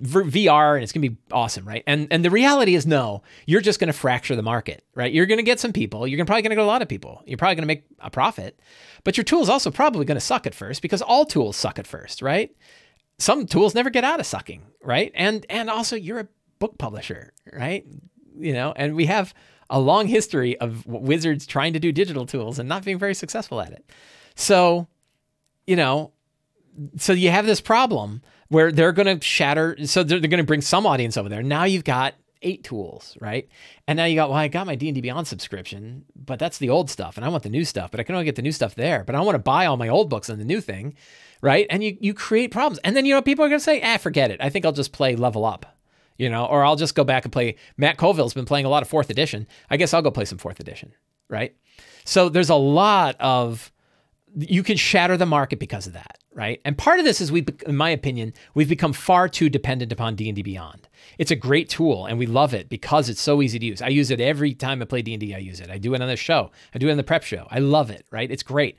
[0.00, 1.84] VR, and it's going to be awesome, right?
[1.86, 5.12] And and the reality is, no, you're just going to fracture the market, right?
[5.12, 6.06] You're going to get some people.
[6.06, 7.22] You're probably going to get a lot of people.
[7.26, 8.58] You're probably going to make a profit,
[9.04, 11.86] but your tool's also probably going to suck at first because all tools suck at
[11.86, 12.54] first, right?
[13.18, 15.12] Some tools never get out of sucking, right?
[15.14, 16.28] And and also you're a
[16.58, 17.84] book publisher, right?
[18.38, 19.34] You know, and we have
[19.70, 23.60] a long history of wizards trying to do digital tools and not being very successful
[23.60, 23.84] at it.
[24.34, 24.86] So,
[25.66, 26.12] you know,
[26.96, 29.76] so you have this problem where they're going to shatter.
[29.86, 31.42] So they're, they're going to bring some audience over there.
[31.42, 33.48] Now you've got eight tools, right?
[33.88, 36.90] And now you got, well, I got my D&D Beyond subscription, but that's the old
[36.90, 38.74] stuff and I want the new stuff, but I can only get the new stuff
[38.74, 40.94] there, but I want to buy all my old books and the new thing,
[41.40, 41.66] right?
[41.70, 42.78] And you, you create problems.
[42.84, 44.40] And then, you know, people are going to say, ah, forget it.
[44.42, 45.74] I think I'll just play level up
[46.16, 47.56] you know, or I'll just go back and play.
[47.76, 49.46] Matt Colville's been playing a lot of fourth edition.
[49.70, 50.92] I guess I'll go play some fourth edition,
[51.28, 51.54] right?
[52.04, 53.72] So there's a lot of
[54.36, 56.60] you can shatter the market because of that, right?
[56.64, 60.16] And part of this is we, in my opinion, we've become far too dependent upon
[60.16, 60.88] D and D Beyond.
[61.18, 63.80] It's a great tool, and we love it because it's so easy to use.
[63.80, 65.22] I use it every time I play D and.
[65.34, 65.70] I use it.
[65.70, 66.50] I do it on the show.
[66.74, 67.46] I do it on the prep show.
[67.50, 68.30] I love it, right?
[68.30, 68.78] It's great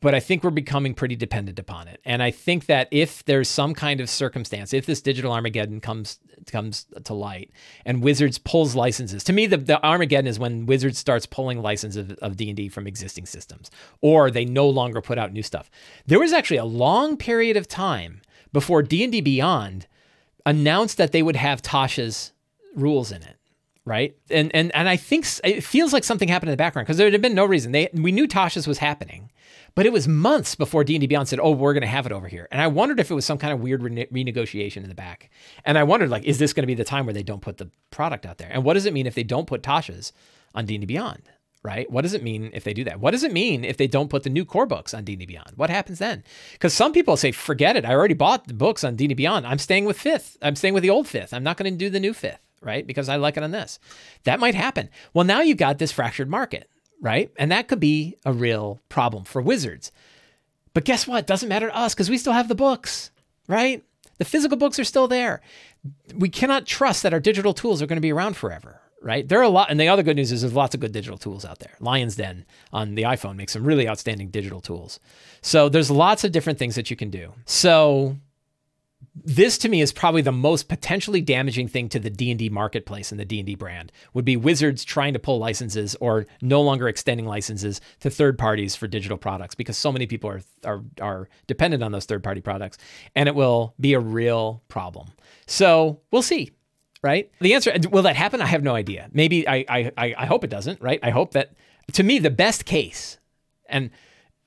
[0.00, 2.00] but I think we're becoming pretty dependent upon it.
[2.04, 6.18] And I think that if there's some kind of circumstance, if this digital Armageddon comes
[6.50, 7.50] comes to light
[7.84, 12.10] and Wizards pulls licenses, to me the, the Armageddon is when Wizards starts pulling licenses
[12.10, 13.70] of, of D&D from existing systems
[14.00, 15.70] or they no longer put out new stuff.
[16.06, 18.20] There was actually a long period of time
[18.52, 19.86] before D&D Beyond
[20.44, 22.32] announced that they would have Tasha's
[22.74, 23.36] rules in it
[23.86, 24.14] right?
[24.28, 27.10] And and and I think it feels like something happened in the background because there
[27.10, 27.72] had been no reason.
[27.72, 29.30] They we knew Tasha's was happening,
[29.74, 32.28] but it was months before D&D Beyond said, "Oh, we're going to have it over
[32.28, 34.94] here." And I wondered if it was some kind of weird rene- renegotiation in the
[34.94, 35.30] back.
[35.64, 37.56] And I wondered, like, is this going to be the time where they don't put
[37.56, 38.50] the product out there?
[38.52, 40.12] And what does it mean if they don't put Tasha's
[40.54, 41.22] on D&D Beyond?
[41.62, 41.90] Right?
[41.90, 43.00] What does it mean if they do that?
[43.00, 45.52] What does it mean if they don't put the new core books on D&D Beyond?
[45.56, 46.22] What happens then?
[46.52, 47.84] Because some people say, "Forget it.
[47.84, 49.46] I already bought the books on D&D Beyond.
[49.46, 50.36] I'm staying with fifth.
[50.42, 51.34] I'm staying with the old fifth.
[51.34, 52.86] I'm not going to do the new fifth." Right?
[52.86, 53.78] Because I like it on this.
[54.24, 54.88] That might happen.
[55.14, 56.68] Well, now you've got this fractured market
[57.00, 57.30] right?
[57.36, 59.92] And that could be a real problem for Wizards.
[60.74, 61.20] But guess what?
[61.20, 63.10] It doesn't matter to us because we still have the books,
[63.48, 63.82] right?
[64.18, 65.40] The physical books are still there.
[66.14, 69.26] We cannot trust that our digital tools are going to be around forever, right?
[69.26, 71.18] There are a lot, and the other good news is there's lots of good digital
[71.18, 71.76] tools out there.
[71.80, 75.00] Lion's Den on the iPhone makes some really outstanding digital tools.
[75.42, 77.32] So there's lots of different things that you can do.
[77.44, 78.16] So
[79.26, 83.18] this to me is probably the most potentially damaging thing to the D&D marketplace and
[83.18, 87.80] the D&D brand would be Wizards trying to pull licenses or no longer extending licenses
[88.00, 91.92] to third parties for digital products because so many people are are are dependent on
[91.92, 92.78] those third party products
[93.14, 95.08] and it will be a real problem.
[95.46, 96.52] So, we'll see.
[97.02, 97.30] Right?
[97.40, 98.40] The answer will that happen?
[98.40, 99.08] I have no idea.
[99.12, 99.64] Maybe I
[99.96, 100.98] I I hope it doesn't, right?
[101.02, 101.52] I hope that
[101.92, 103.18] to me the best case
[103.68, 103.90] and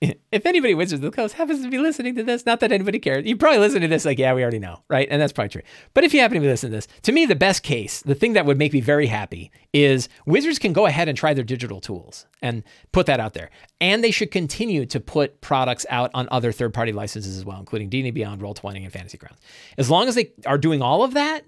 [0.32, 3.00] if anybody Wizards of the Coast happens to be listening to this, not that anybody
[3.00, 5.08] cares, you probably listen to this like, yeah, we already know, right?
[5.12, 5.62] And that's probably true.
[5.93, 8.16] But if you happen to be listening to this, to me, the best case, the
[8.16, 11.43] thing that would make me very happy is Wizards can go ahead and try their
[11.43, 13.50] digital tools and put that out there.
[13.82, 17.60] And they should continue to put products out on other third party licenses as well,
[17.60, 19.39] including D&D Beyond, Roll20, and Fantasy Grounds.
[19.78, 21.43] As long as they are doing all of that,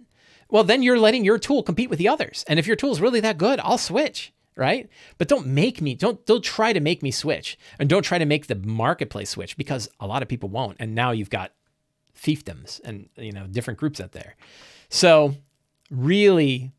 [0.49, 2.43] well, then you're letting your tool compete with the others.
[2.49, 4.89] And if your tool is really that good, I'll switch right?
[5.17, 8.25] But don't make me don't don't try to make me switch and don't try to
[8.25, 10.77] make the marketplace switch because a lot of people won't.
[10.79, 11.51] And now you've got
[12.17, 14.35] fiefdoms and you know different groups out there.
[14.89, 15.35] So
[15.89, 16.71] really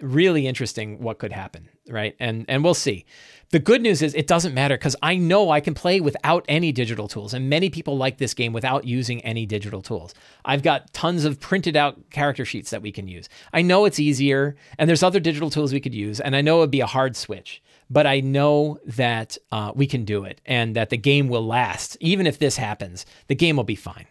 [0.00, 2.14] really interesting what could happen, right?
[2.20, 3.04] And and we'll see.
[3.50, 6.72] The good news is it doesn't matter because I know I can play without any
[6.72, 10.14] digital tools, and many people like this game without using any digital tools.
[10.44, 13.28] I've got tons of printed out character sheets that we can use.
[13.52, 16.58] I know it's easier, and there's other digital tools we could use, and I know
[16.58, 20.74] it'd be a hard switch, but I know that uh, we can do it, and
[20.74, 21.96] that the game will last.
[22.00, 24.06] Even if this happens, the game will be fine,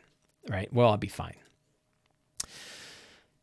[0.49, 0.71] right?
[0.73, 1.35] Well, I'll be fine.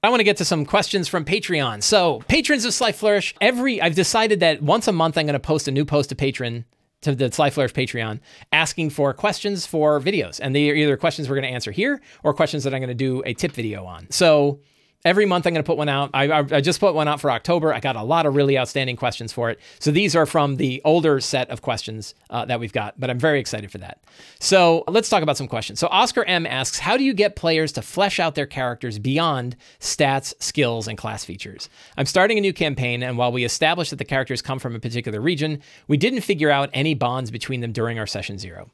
[0.05, 1.81] I want to get to some questions from Patreon.
[1.81, 5.39] So, patrons of Sly Flourish, every I've decided that once a month I'm going to
[5.39, 6.65] post a new post to patron
[7.03, 8.19] to the Sly Flourish Patreon
[8.51, 10.41] asking for questions for videos.
[10.43, 12.89] And they are either questions we're going to answer here or questions that I'm going
[12.89, 14.11] to do a tip video on.
[14.11, 14.59] So,
[15.05, 16.11] Every month I'm going to put one out.
[16.15, 17.75] I, I, I, just put one out for October.
[17.75, 19.59] I got a lot of really outstanding questions for it.
[19.81, 23.19] So these are from the older set of questions uh, that we've got, but I'm
[23.19, 24.01] very excited for that.
[24.39, 25.81] So let's talk about some questions.
[25.81, 29.57] So Oscar M asks, how do you get players to flesh out their characters beyond
[29.81, 31.69] stats, skills, and class features?
[31.97, 34.81] I'm starting a new campaign, and while we established that the characters come from a
[34.81, 38.71] particular region, we didn't figure out any bonds between them during our session zero.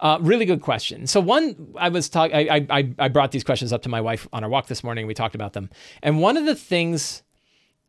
[0.00, 1.06] Uh, really good question.
[1.06, 2.34] So one, I was talking.
[2.34, 5.06] I, I I brought these questions up to my wife on our walk this morning.
[5.06, 5.68] We talked about them,
[6.02, 7.22] and one of the things.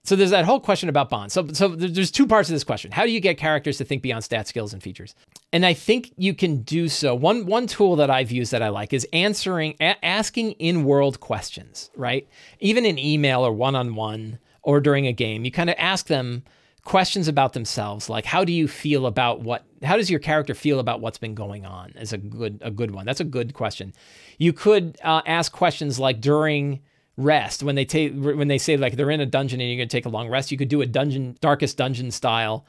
[0.04, 1.32] So there's that whole question about bonds.
[1.34, 2.92] So so there's two parts of this question.
[2.92, 5.14] How do you get characters to think beyond stat skills and features?
[5.54, 7.14] And I think you can do so.
[7.16, 11.92] One one tool that I've used that I like is answering a- asking in-world questions,
[11.96, 12.28] right?
[12.60, 16.44] Even in email or one-on-one or during a game, you kind of ask them
[16.84, 20.80] questions about themselves like how do you feel about what how does your character feel
[20.80, 23.06] about what's been going on is a good a good one?
[23.06, 23.94] That's a good question.
[24.38, 26.82] You could uh, ask questions like during
[27.18, 29.90] rest when they take when they say like they're in a dungeon and you're going
[29.90, 32.66] to take a long rest you could do a dungeon darkest dungeon style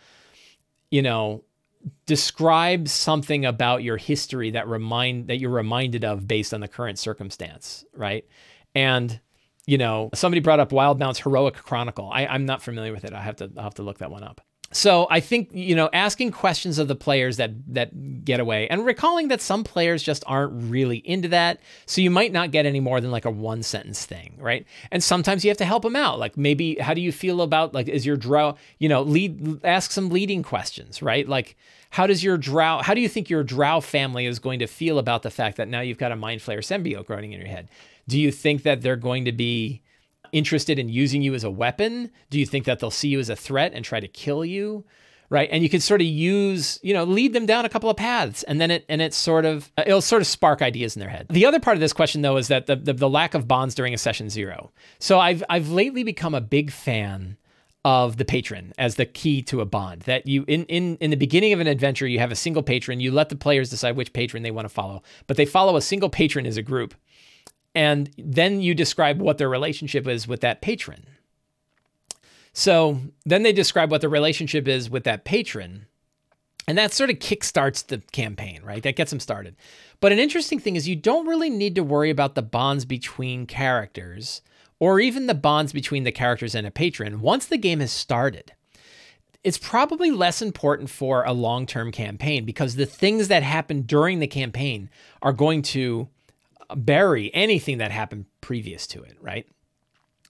[0.91, 1.43] you know
[2.07, 6.99] describe something about your history that remind that you're reminded of based on the current
[6.99, 8.27] circumstance right?
[8.75, 9.21] And
[9.67, 12.11] you know, somebody brought up Wildemount's Heroic Chronicle.
[12.13, 13.13] I, I'm not familiar with it.
[13.13, 14.41] I have to I'll have to look that one up.
[14.73, 18.85] So I think you know asking questions of the players that that get away and
[18.85, 21.61] recalling that some players just aren't really into that.
[21.87, 24.67] So you might not get any more than like a one sentence thing, right?
[24.91, 26.19] And sometimes you have to help them out.
[26.19, 29.91] Like maybe how do you feel about like is your drow, you know, lead ask
[29.93, 31.29] some leading questions, right?
[31.29, 31.55] Like
[31.91, 34.99] how does your drow how do you think your drow family is going to feel
[34.99, 37.69] about the fact that now you've got a mind flayer symbiote growing in your head?
[38.09, 39.83] Do you think that they're going to be
[40.33, 42.11] interested in using you as a weapon?
[42.31, 44.85] Do you think that they'll see you as a threat and try to kill you?
[45.31, 45.49] Right.
[45.51, 48.43] And you can sort of use, you know, lead them down a couple of paths
[48.43, 51.27] and then it, and it's sort of, it'll sort of spark ideas in their head.
[51.31, 53.75] The other part of this question though is that the, the, the lack of bonds
[53.75, 54.73] during a session zero.
[54.99, 57.39] So I've, I've lately become a big fan
[57.85, 61.17] of the patron as the key to a bond that you in in in the
[61.17, 64.13] beginning of an adventure you have a single patron you let the players decide which
[64.13, 66.95] patron they want to follow but they follow a single patron as a group
[67.75, 71.07] and then you describe what their relationship is with that patron.
[72.53, 75.87] So then they describe what the relationship is with that patron.
[76.69, 78.83] And that sort of kickstarts the campaign, right?
[78.83, 79.57] That gets them started.
[80.01, 83.47] But an interesting thing is you don't really need to worry about the bonds between
[83.47, 84.43] characters
[84.79, 88.53] or even the bonds between the characters and a patron once the game has started.
[89.43, 94.21] It's probably less important for a long term campaign because the things that happen during
[94.21, 94.89] the campaign
[95.21, 96.09] are going to
[96.77, 99.47] bury anything that happened previous to it, right?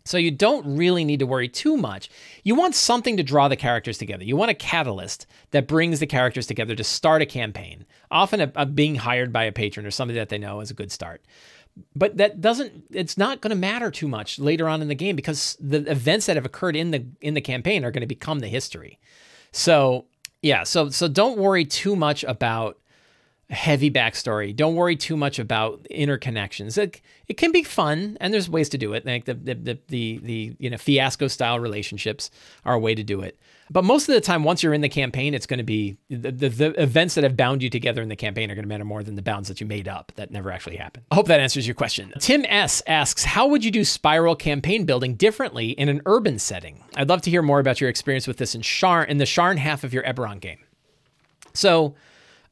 [0.05, 2.11] So you don't really need to worry too much.
[2.43, 4.25] You want something to draw the characters together.
[4.25, 7.87] You want a catalyst that brings the characters together to start a campaign.
[8.11, 10.75] often a, a being hired by a patron or somebody that they know is a
[10.75, 11.23] good start
[11.95, 15.17] but that doesn't it's not going to matter too much later on in the game
[15.17, 18.41] because the events that have occurred in the in the campaign are going to become
[18.41, 18.99] the history
[19.53, 20.05] so
[20.43, 22.79] yeah so so don't worry too much about
[23.53, 28.49] heavy backstory don't worry too much about interconnections it, it can be fun and there's
[28.49, 32.31] ways to do it like the the the, the, the you know fiasco style relationships
[32.65, 33.39] are a way to do it
[33.73, 36.31] but most of the time, once you're in the campaign, it's going to be the,
[36.31, 38.85] the, the, events that have bound you together in the campaign are going to matter
[38.85, 41.07] more than the bounds that you made up that never actually happened.
[41.11, 42.13] I hope that answers your question.
[42.19, 46.85] Tim S asks, How would you do spiral campaign building differently in an urban setting?
[46.97, 49.57] I'd love to hear more about your experience with this in Sharn, in the Sharn
[49.57, 50.59] half of your Eberron game.
[51.55, 51.95] So,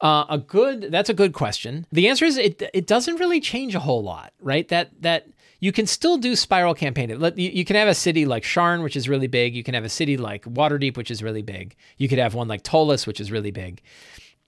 [0.00, 1.86] uh, a good that's a good question.
[1.92, 4.66] The answer is it it doesn't really change a whole lot, right?
[4.68, 5.26] That that
[5.60, 7.10] you can still do spiral campaign.
[7.36, 9.54] You can have a city like Sharn, which is really big.
[9.54, 11.76] You can have a city like Waterdeep, which is really big.
[11.98, 13.82] You could have one like Ptolus, which is really big.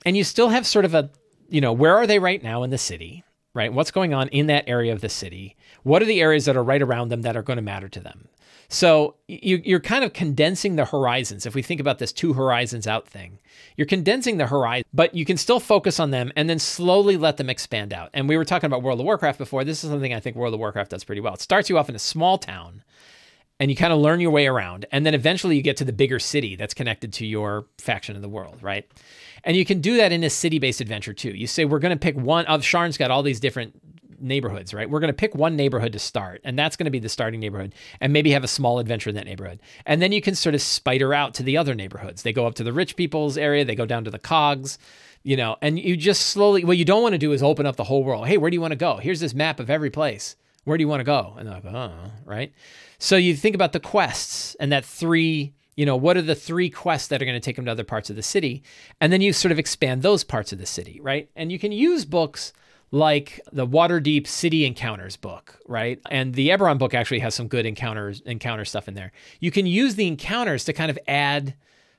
[0.07, 1.11] And you still have sort of a,
[1.51, 3.73] you know, where are they right now in the city, right?
[3.73, 5.55] What's going on in that area of the city?
[5.83, 8.01] What are the areas that are right around them that are going to matter to
[8.01, 8.29] them?
[8.69, 11.45] So you, are kind of condensing the horizons.
[11.47, 13.39] If we think about this two horizons out thing,
[13.77, 17.37] you're condensing the horizon, but you can still focus on them and then slowly let
[17.37, 18.11] them expand out.
[18.15, 19.65] And we were talking about World of Warcraft before.
[19.65, 21.35] This is something I think World of Warcraft does pretty well.
[21.35, 22.83] It starts you off in a small town
[23.61, 24.87] and you kind of learn your way around.
[24.91, 28.23] And then eventually you get to the bigger city that's connected to your faction of
[28.23, 28.91] the world, right?
[29.45, 31.31] And you can do that in a city based adventure too.
[31.31, 33.92] You say, we're going to pick one of Sharn's got all these different
[34.23, 34.89] neighborhoods, right?
[34.89, 37.41] We're going to pick one neighborhood to start, and that's going to be the starting
[37.41, 39.61] neighborhood, and maybe have a small adventure in that neighborhood.
[39.87, 42.23] And then you can sort of spider out to the other neighborhoods.
[42.23, 44.79] They go up to the rich people's area, they go down to the cogs,
[45.23, 47.77] you know, and you just slowly, what you don't want to do is open up
[47.77, 48.27] the whole world.
[48.27, 48.97] Hey, where do you want to go?
[48.97, 50.37] Here's this map of every place.
[50.65, 51.35] Where do you want to go?
[51.39, 52.53] And they're like, oh, right?
[52.99, 56.69] So you think about the quests and that three you know what are the three
[56.69, 58.63] quests that are going to take them to other parts of the city
[59.01, 61.73] and then you sort of expand those parts of the city right and you can
[61.73, 62.53] use books
[62.93, 65.99] like the Waterdeep City Encounters book, right?
[66.11, 69.13] And the Eberron book actually has some good encounters encounter stuff in there.
[69.41, 71.55] You can use the encounters to kind of add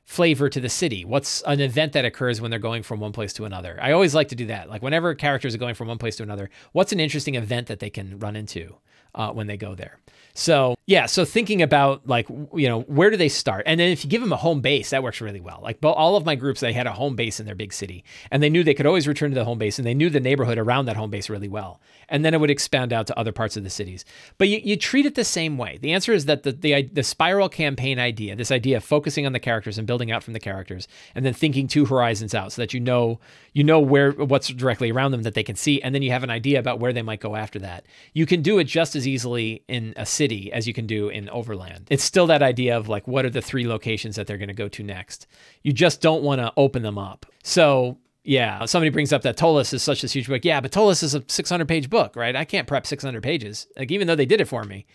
[0.06, 1.04] flavor to the city.
[1.04, 3.78] What's an event that occurs when they're going from one place to another?
[3.82, 4.70] I always like to do that.
[4.70, 7.80] Like whenever characters are going from one place to another, what's an interesting event that
[7.80, 8.76] they can run into
[9.16, 9.98] uh, when they go there?
[10.36, 14.04] So yeah, so thinking about like you know where do they start, and then if
[14.04, 15.60] you give them a home base, that works really well.
[15.62, 18.42] Like all of my groups, they had a home base in their big city, and
[18.42, 20.58] they knew they could always return to the home base, and they knew the neighborhood
[20.58, 21.80] around that home base really well,
[22.14, 24.06] and then it would expand out to other parts of the cities.
[24.38, 25.80] But you, you treat it the same way.
[25.82, 29.34] The answer is that the, the the spiral campaign idea, this idea of focusing on
[29.34, 32.62] the characters and building out from the characters, and then thinking two horizons out, so
[32.62, 33.20] that you know
[33.52, 36.24] you know where what's directly around them that they can see, and then you have
[36.24, 37.86] an idea about where they might go after that.
[38.14, 41.30] You can do it just as easily in a city as you can do in
[41.30, 41.88] Overland.
[41.90, 44.54] It's still that idea of like, what are the three locations that they're going to
[44.54, 45.26] go to next?
[45.64, 47.26] You just don't want to open them up.
[47.44, 50.46] So yeah, somebody brings up that Ptolus is such a huge book.
[50.46, 52.36] Yeah, but Ptolus is a 600 page book, right?
[52.36, 53.68] I can't prep 600 pages.
[53.78, 54.86] Like even though they did it for me,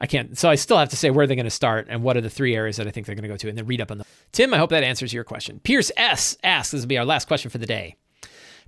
[0.00, 0.36] I can't.
[0.36, 2.30] So I still have to say where they're going to start and what are the
[2.30, 3.98] three areas that I think they're going to go to, and then read up on
[3.98, 4.06] them.
[4.32, 5.60] Tim, I hope that answers your question.
[5.60, 7.96] Pierce S asks, this will be our last question for the day.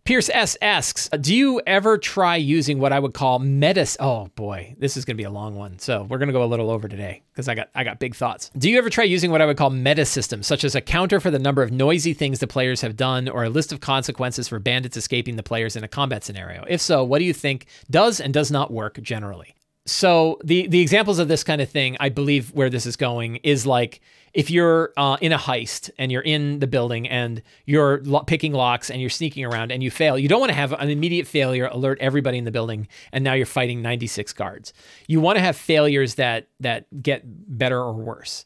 [0.09, 3.95] Pierce S asks, Do you ever try using what I would call metas?
[4.01, 5.79] Oh boy, this is going to be a long one.
[5.79, 8.17] So we're going to go a little over today because I got I got big
[8.17, 8.51] thoughts.
[8.57, 11.21] Do you ever try using what I would call meta systems, such as a counter
[11.21, 14.49] for the number of noisy things the players have done, or a list of consequences
[14.49, 16.65] for bandits escaping the players in a combat scenario?
[16.67, 19.58] If so, what do you think does and does not work generally?
[19.89, 23.37] So the the examples of this kind of thing, I believe where this is going
[23.37, 24.01] is like
[24.35, 28.53] if you're uh, in a heist and you're in the building and you're lo- picking
[28.53, 31.27] locks and you're sneaking around and you fail, you don't want to have an immediate
[31.27, 34.75] failure alert everybody in the building and now you're fighting 96 guards.
[35.07, 38.45] You want to have failures that that get better or worse.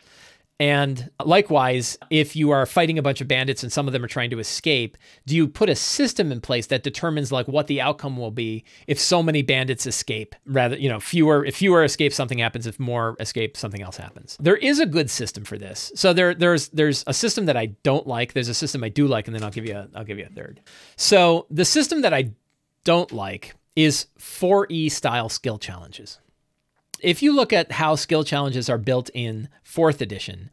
[0.61, 4.09] And likewise, if you are fighting a bunch of bandits and some of them are
[4.09, 4.97] trying to escape,
[5.27, 8.65] do you put a system in place that determines like what the outcome will be
[8.87, 12.79] if so many bandits escape rather, you know, fewer if fewer escape something happens, if
[12.79, 14.37] more escape something else happens.
[14.41, 15.91] There is a good system for this.
[15.97, 19.09] So there there's there's a system that I don't like, there's a system I do
[19.09, 20.61] like and then I'll give you a I'll give you a third.
[20.97, 22.31] So the system that I
[22.85, 26.21] don't like is 4E style skill challenges
[27.03, 30.51] if you look at how skill challenges are built in fourth edition,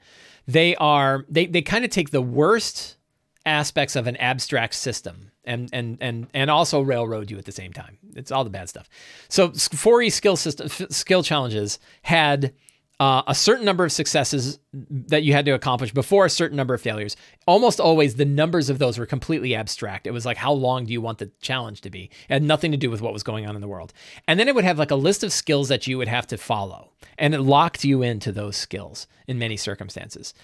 [0.48, 2.98] they are they they kind of take the worst
[3.46, 7.74] aspects of an abstract system and and and and also railroad you at the same
[7.74, 7.98] time.
[8.16, 8.90] It's all the bad stuff.
[9.28, 12.54] So 4E skill system skill challenges had
[13.00, 16.74] uh, a certain number of successes that you had to accomplish before a certain number
[16.74, 17.16] of failures.
[17.50, 20.06] Almost always the numbers of those were completely abstract.
[20.06, 22.12] It was like, how long do you want the challenge to be?
[22.30, 23.92] It had nothing to do with what was going on in the world.
[24.28, 26.38] And then it would have like a list of skills that you would have to
[26.38, 26.92] follow.
[27.18, 30.36] And it locked you into those skills in many circumstances.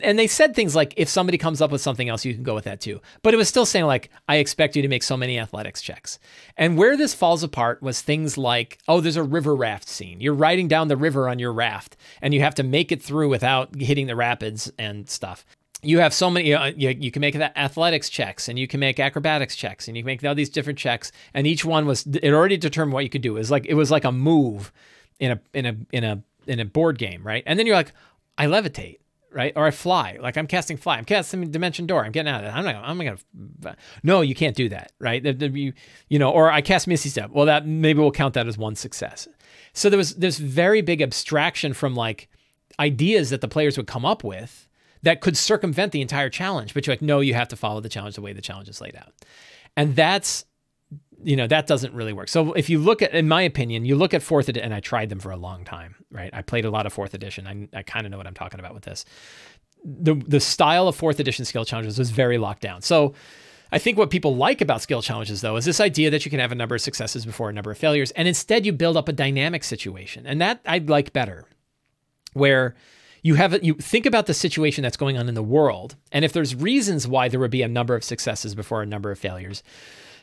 [0.00, 2.54] And they said things like, if somebody comes up with something else, you can go
[2.54, 3.02] with that too.
[3.22, 6.18] But it was still saying, like, I expect you to make so many athletics checks.
[6.56, 10.22] And where this falls apart was things like, oh, there's a river raft scene.
[10.22, 13.28] You're riding down the river on your raft and you have to make it through
[13.28, 15.44] without hitting the rapids and stuff
[15.84, 18.98] you have so many uh, you, you, can make athletics checks and you can make
[18.98, 21.12] acrobatics checks and you can make all these different checks.
[21.32, 23.36] And each one was it already determined what you could do.
[23.36, 24.72] Is like it was like a move
[25.18, 27.42] in a in a in a in a board game right?
[27.46, 27.92] And then you're like
[28.36, 28.98] i levitate
[29.30, 29.52] right?
[29.56, 30.18] Or i fly.
[30.20, 30.96] Like i'm casting fly.
[30.96, 32.04] I'm casting dimension door.
[32.04, 33.18] I'm getting out of it i'm not i'm not
[33.62, 35.24] gonna no you can't do that right?
[35.24, 35.72] You,
[36.08, 37.30] you know or i cast misty step.
[37.30, 39.28] Well that maybe we'll count that as one success.
[39.72, 42.28] So there was this very big abstraction from like
[42.78, 44.63] ideas that the players would come up with
[45.04, 46.74] that could circumvent the entire challenge.
[46.74, 48.80] But you're like, no, you have to follow the challenge the way the challenge is
[48.80, 49.12] laid out.
[49.76, 50.44] And that's,
[51.22, 52.28] you know, that doesn't really work.
[52.28, 54.80] So if you look at, in my opinion, you look at fourth edition, and I
[54.80, 56.30] tried them for a long time, right?
[56.32, 57.46] I played a lot of fourth edition.
[57.46, 59.04] I, I kind of know what I'm talking about with this.
[59.84, 62.82] The, the style of fourth edition skill challenges was very locked down.
[62.82, 63.14] So
[63.72, 66.40] I think what people like about skill challenges, though, is this idea that you can
[66.40, 69.08] have a number of successes before a number of failures, and instead you build up
[69.08, 70.26] a dynamic situation.
[70.26, 71.44] And that I like better,
[72.32, 72.74] where
[73.24, 76.32] you have you think about the situation that's going on in the world, and if
[76.34, 79.62] there's reasons why there would be a number of successes before a number of failures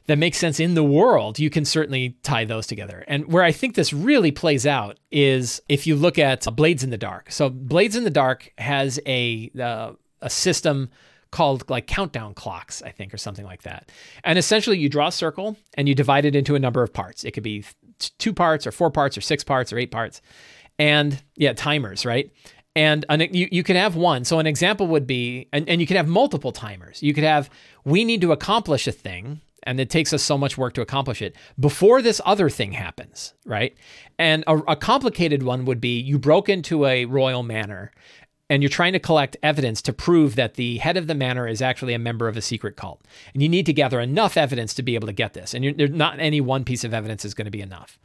[0.05, 3.03] that makes sense in the world, you can certainly tie those together.
[3.07, 6.91] And where I think this really plays out is if you look at Blades in
[6.91, 7.31] the Dark.
[7.31, 10.89] So Blades in the Dark has a uh, a system
[11.31, 13.91] called like countdown clocks, I think, or something like that.
[14.23, 17.23] And essentially, you draw a circle and you divide it into a number of parts.
[17.23, 17.65] It could be
[18.19, 20.21] two parts, or four parts, or six parts, or eight parts.
[20.77, 22.31] And yeah, timers, right?
[22.75, 24.23] And an, you, you can have one.
[24.23, 27.03] So an example would be, and, and you can have multiple timers.
[27.03, 27.49] You could have,
[27.83, 31.21] we need to accomplish a thing, and it takes us so much work to accomplish
[31.21, 33.75] it before this other thing happens, right?
[34.17, 37.91] And a, a complicated one would be you broke into a royal manor
[38.49, 41.61] and you're trying to collect evidence to prove that the head of the manor is
[41.61, 43.01] actually a member of a secret cult.
[43.33, 45.53] And you need to gather enough evidence to be able to get this.
[45.53, 47.97] And you're, not any one piece of evidence is going to be enough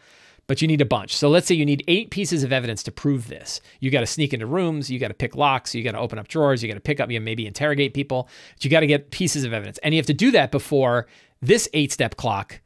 [0.46, 1.16] but you need a bunch.
[1.16, 3.60] So let's say you need eight pieces of evidence to prove this.
[3.80, 6.18] You got to sneak into rooms, you got to pick locks, you got to open
[6.18, 8.86] up drawers, you got to pick up, you maybe interrogate people, but you got to
[8.86, 9.78] get pieces of evidence.
[9.78, 11.06] And you have to do that before
[11.42, 12.60] this eight step clock.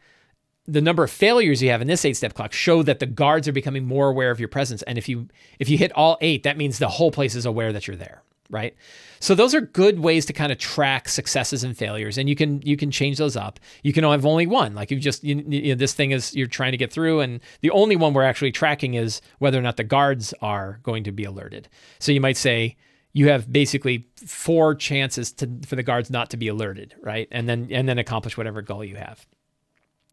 [0.67, 3.49] The number of failures you have in this eight step clock show that the guards
[3.49, 4.83] are becoming more aware of your presence.
[4.83, 5.29] And if you
[5.59, 8.23] if you hit all eight, that means the whole place is aware that you're there
[8.51, 8.75] right?
[9.21, 12.61] So those are good ways to kind of track successes and failures, and you can
[12.63, 13.61] you can change those up.
[13.83, 16.47] You can have only one, like you just you, you know, this thing is you're
[16.47, 19.77] trying to get through, and the only one we're actually tracking is whether or not
[19.77, 21.69] the guards are going to be alerted.
[21.99, 22.77] So you might say
[23.13, 27.29] you have basically four chances to, for the guards not to be alerted, right?
[27.31, 29.27] And then and then accomplish whatever goal you have.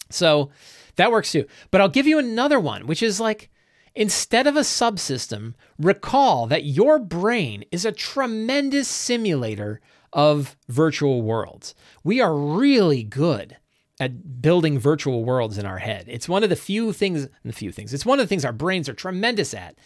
[0.10, 0.52] So
[0.96, 1.46] that works too.
[1.72, 3.50] But I'll give you another one, which is like
[3.98, 9.82] Instead of a subsystem, recall that your brain is a tremendous simulator
[10.14, 11.74] of virtual worlds.
[12.04, 13.58] We are really good
[14.00, 16.06] at building virtual worlds in our head.
[16.08, 18.54] It's one of the few things, the few things, it's one of the things our
[18.54, 19.80] brains are tremendous at.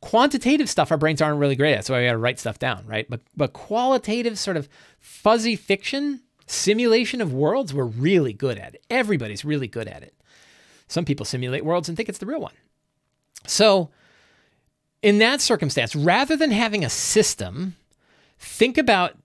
[0.00, 3.10] Quantitative stuff our brains aren't really great at, so I gotta write stuff down, right?
[3.10, 4.68] But but qualitative sort of
[5.00, 8.84] fuzzy fiction, simulation of worlds, we're really good at it.
[8.88, 10.14] Everybody's really good at it.
[10.86, 12.52] Some people simulate worlds and think it's the real one.
[13.46, 13.90] So,
[15.02, 17.76] in that circumstance, rather than having a system,
[18.38, 19.16] think about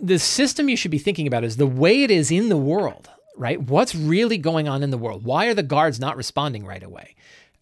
[0.00, 3.08] the system you should be thinking about is the way it is in the world,
[3.36, 3.60] right?
[3.60, 5.24] What's really going on in the world?
[5.24, 7.14] Why are the guards not responding right away?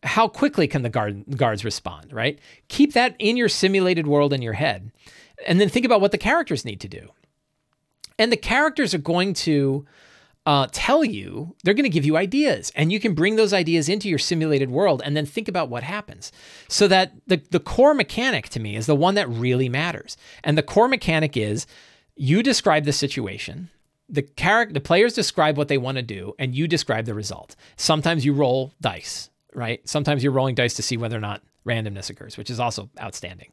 [0.02, 2.38] How quickly can the guard, guards respond, right?
[2.68, 4.92] Keep that in your simulated world in your head.
[5.46, 7.10] And then think about what the characters need to do.
[8.18, 9.86] And the characters are going to
[10.46, 13.88] uh, tell you, they're going to give you ideas, and you can bring those ideas
[13.88, 16.30] into your simulated world and then think about what happens.
[16.68, 20.16] So that the, the core mechanic to me is the one that really matters.
[20.44, 21.66] And the core mechanic is
[22.14, 23.70] you describe the situation,
[24.08, 27.56] the character, the players describe what they want to do, and you describe the result.
[27.76, 29.86] Sometimes you roll dice, right?
[29.88, 33.50] Sometimes you're rolling dice to see whether or not randomness occurs, which is also outstanding.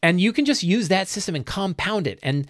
[0.00, 2.46] And you can just use that system and compound it and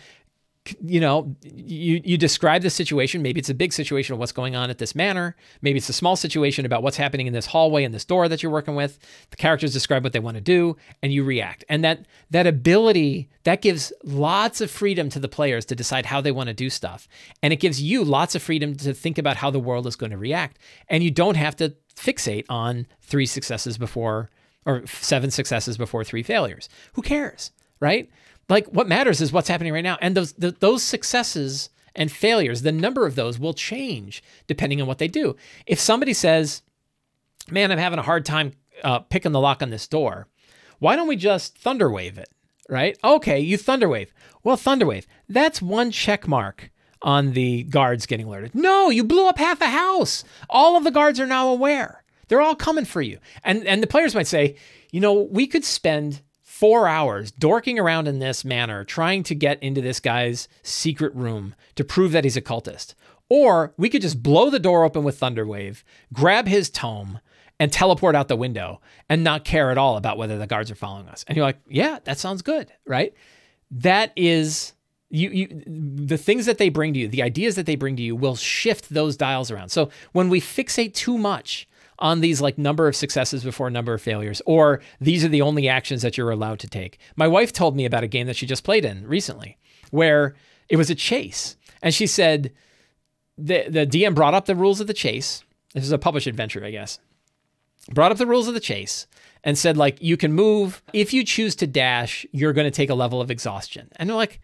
[0.80, 3.22] you know, you you describe the situation.
[3.22, 5.36] Maybe it's a big situation of what's going on at this manor.
[5.60, 8.42] Maybe it's a small situation about what's happening in this hallway and this door that
[8.42, 8.98] you're working with.
[9.30, 11.64] The characters describe what they want to do, and you react.
[11.68, 16.20] And that that ability that gives lots of freedom to the players to decide how
[16.20, 17.08] they want to do stuff,
[17.42, 20.12] and it gives you lots of freedom to think about how the world is going
[20.12, 20.58] to react.
[20.88, 24.30] And you don't have to fixate on three successes before
[24.66, 26.68] or seven successes before three failures.
[26.94, 28.10] Who cares, right?
[28.48, 29.98] Like what matters is what's happening right now.
[30.00, 34.86] And those the, those successes and failures, the number of those will change depending on
[34.86, 35.36] what they do.
[35.66, 36.62] If somebody says,
[37.50, 40.28] "Man, I'm having a hard time uh, picking the lock on this door,"
[40.78, 42.28] why don't we just thunderwave it?
[42.68, 42.98] Right?
[43.04, 44.08] Okay, you thunderwave.
[44.42, 45.06] Well, thunderwave.
[45.28, 46.70] That's one check mark
[47.02, 48.54] on the guards getting alerted.
[48.54, 50.24] No, you blew up half a house.
[50.48, 52.02] All of the guards are now aware.
[52.28, 53.18] They're all coming for you.
[53.44, 54.56] And and the players might say,
[54.90, 56.22] you know, we could spend
[56.54, 61.52] four hours dorking around in this manor, trying to get into this guy's secret room
[61.74, 62.94] to prove that he's a cultist.
[63.28, 65.82] Or we could just blow the door open with Thunderwave,
[66.12, 67.18] grab his tome,
[67.58, 70.76] and teleport out the window and not care at all about whether the guards are
[70.76, 71.24] following us.
[71.26, 73.12] And you're like, yeah, that sounds good, right?
[73.72, 74.74] That is
[75.10, 75.62] you, you
[76.06, 78.36] the things that they bring to you, the ideas that they bring to you will
[78.36, 79.70] shift those dials around.
[79.70, 81.68] So when we fixate too much
[82.04, 85.66] on these like number of successes before number of failures, or these are the only
[85.68, 86.98] actions that you're allowed to take.
[87.16, 89.56] My wife told me about a game that she just played in recently
[89.90, 90.34] where
[90.68, 91.56] it was a chase.
[91.82, 92.52] And she said
[93.38, 95.44] the, the DM brought up the rules of the chase.
[95.72, 96.98] This is a published adventure, I guess.
[97.90, 99.06] Brought up the rules of the chase
[99.42, 100.82] and said, like, you can move.
[100.92, 103.88] If you choose to dash, you're going to take a level of exhaustion.
[103.96, 104.40] And they're like,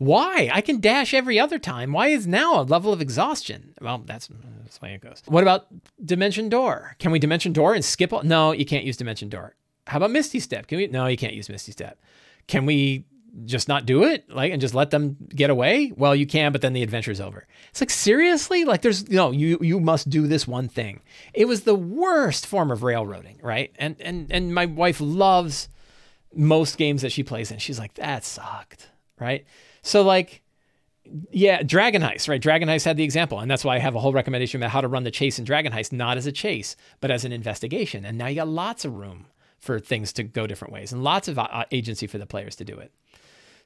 [0.00, 0.48] why?
[0.50, 1.92] I can dash every other time.
[1.92, 3.74] Why is now a level of exhaustion?
[3.82, 4.30] Well, that's
[4.64, 5.22] that's the way it goes.
[5.26, 5.66] What about
[6.02, 6.96] Dimension Door?
[6.98, 8.10] Can we Dimension Door and skip?
[8.10, 8.22] All?
[8.22, 9.56] No, you can't use Dimension Door.
[9.86, 10.68] How about Misty Step?
[10.68, 10.86] Can we?
[10.86, 12.00] No, you can't use Misty Step.
[12.46, 13.04] Can we
[13.44, 16.62] just not do it like and just let them get away well you can but
[16.62, 20.26] then the adventure's over it's like seriously like there's you know you you must do
[20.26, 21.00] this one thing
[21.32, 25.68] it was the worst form of railroading right and and and my wife loves
[26.34, 28.90] most games that she plays and she's like that sucked
[29.20, 29.44] right
[29.82, 30.42] so like
[31.30, 32.40] yeah, Dragon Heist, right?
[32.40, 34.80] Dragon Heist had the example, and that's why I have a whole recommendation about how
[34.80, 38.04] to run the chase in Dragon Heist, not as a chase, but as an investigation.
[38.04, 39.26] And now you got lots of room
[39.58, 42.64] for things to go different ways, and lots of uh, agency for the players to
[42.64, 42.92] do it.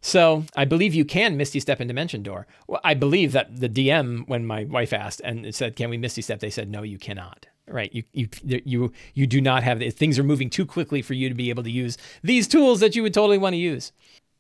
[0.01, 2.47] So I believe you can Misty Step in Dimension Door.
[2.67, 5.97] Well, I believe that the DM, when my wife asked and it said, "Can we
[5.97, 7.91] Misty Step?" they said, "No, you cannot." Right?
[7.95, 11.35] You you you you do not have things are moving too quickly for you to
[11.35, 13.93] be able to use these tools that you would totally want to use.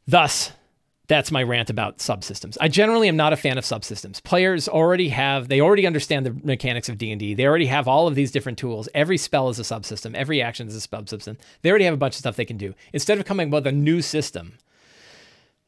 [0.07, 0.53] Thus,
[1.07, 2.57] that's my rant about subsystems.
[2.61, 4.23] I generally am not a fan of subsystems.
[4.23, 7.35] Players already have they already understand the mechanics of D&D.
[7.35, 8.89] They already have all of these different tools.
[8.95, 11.37] Every spell is a subsystem, every action is a subsystem.
[11.63, 12.75] They already have a bunch of stuff they can do.
[12.93, 14.55] Instead of coming up with a new system,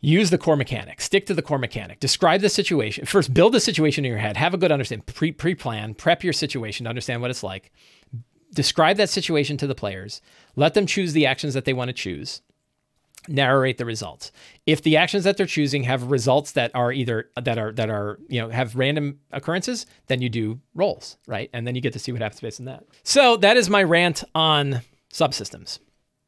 [0.01, 1.03] use the core mechanic.
[1.03, 2.01] Stick to the core mechanic.
[2.01, 3.05] Describe the situation.
[3.05, 4.39] First build the situation in your head.
[4.39, 5.05] Have a good understanding.
[5.07, 7.73] Pre pre-plan, prep your situation to understand what it's like.
[8.55, 10.23] Describe that situation to the players.
[10.55, 12.41] Let them choose the actions that they want to choose
[13.29, 14.33] narrate the results.
[14.67, 18.19] If the actions that they're choosing have results that are either that are that are,
[18.29, 21.51] you know, have random occurrences, then you do rolls, right?
[21.53, 22.85] And then you get to see what happens based on that.
[23.03, 25.79] So that is my rant on subsystems.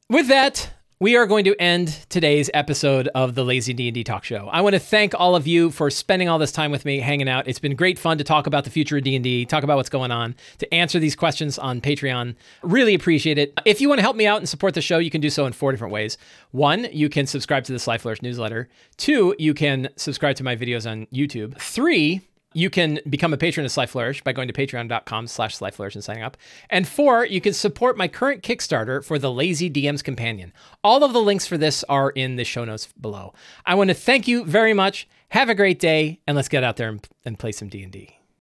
[0.09, 0.71] With that,
[1.01, 4.49] we are going to end today's episode of the Lazy D&D Talk Show.
[4.51, 7.29] I want to thank all of you for spending all this time with me, hanging
[7.29, 7.47] out.
[7.47, 10.11] It's been great fun to talk about the future of D&D, talk about what's going
[10.11, 12.35] on, to answer these questions on Patreon.
[12.63, 13.53] Really appreciate it.
[13.65, 15.47] If you want to help me out and support the show, you can do so
[15.47, 16.19] in four different ways.
[16.51, 18.69] One, you can subscribe to the Sly Flourish newsletter.
[18.97, 21.57] Two, you can subscribe to my videos on YouTube.
[21.61, 22.23] Three,
[22.55, 25.95] you can become a patron of Sly Flourish by going to patreon.com slash Sly Flourish
[25.95, 26.37] and signing up.
[26.71, 30.53] And four, you can support my current Kickstarter for the Lazy DM's Companion.
[30.83, 33.35] All of the links for this are in the show notes below.
[33.67, 35.09] I want to thank you very much.
[35.31, 38.18] Have a great day, and let's get out there and, and play some D&D.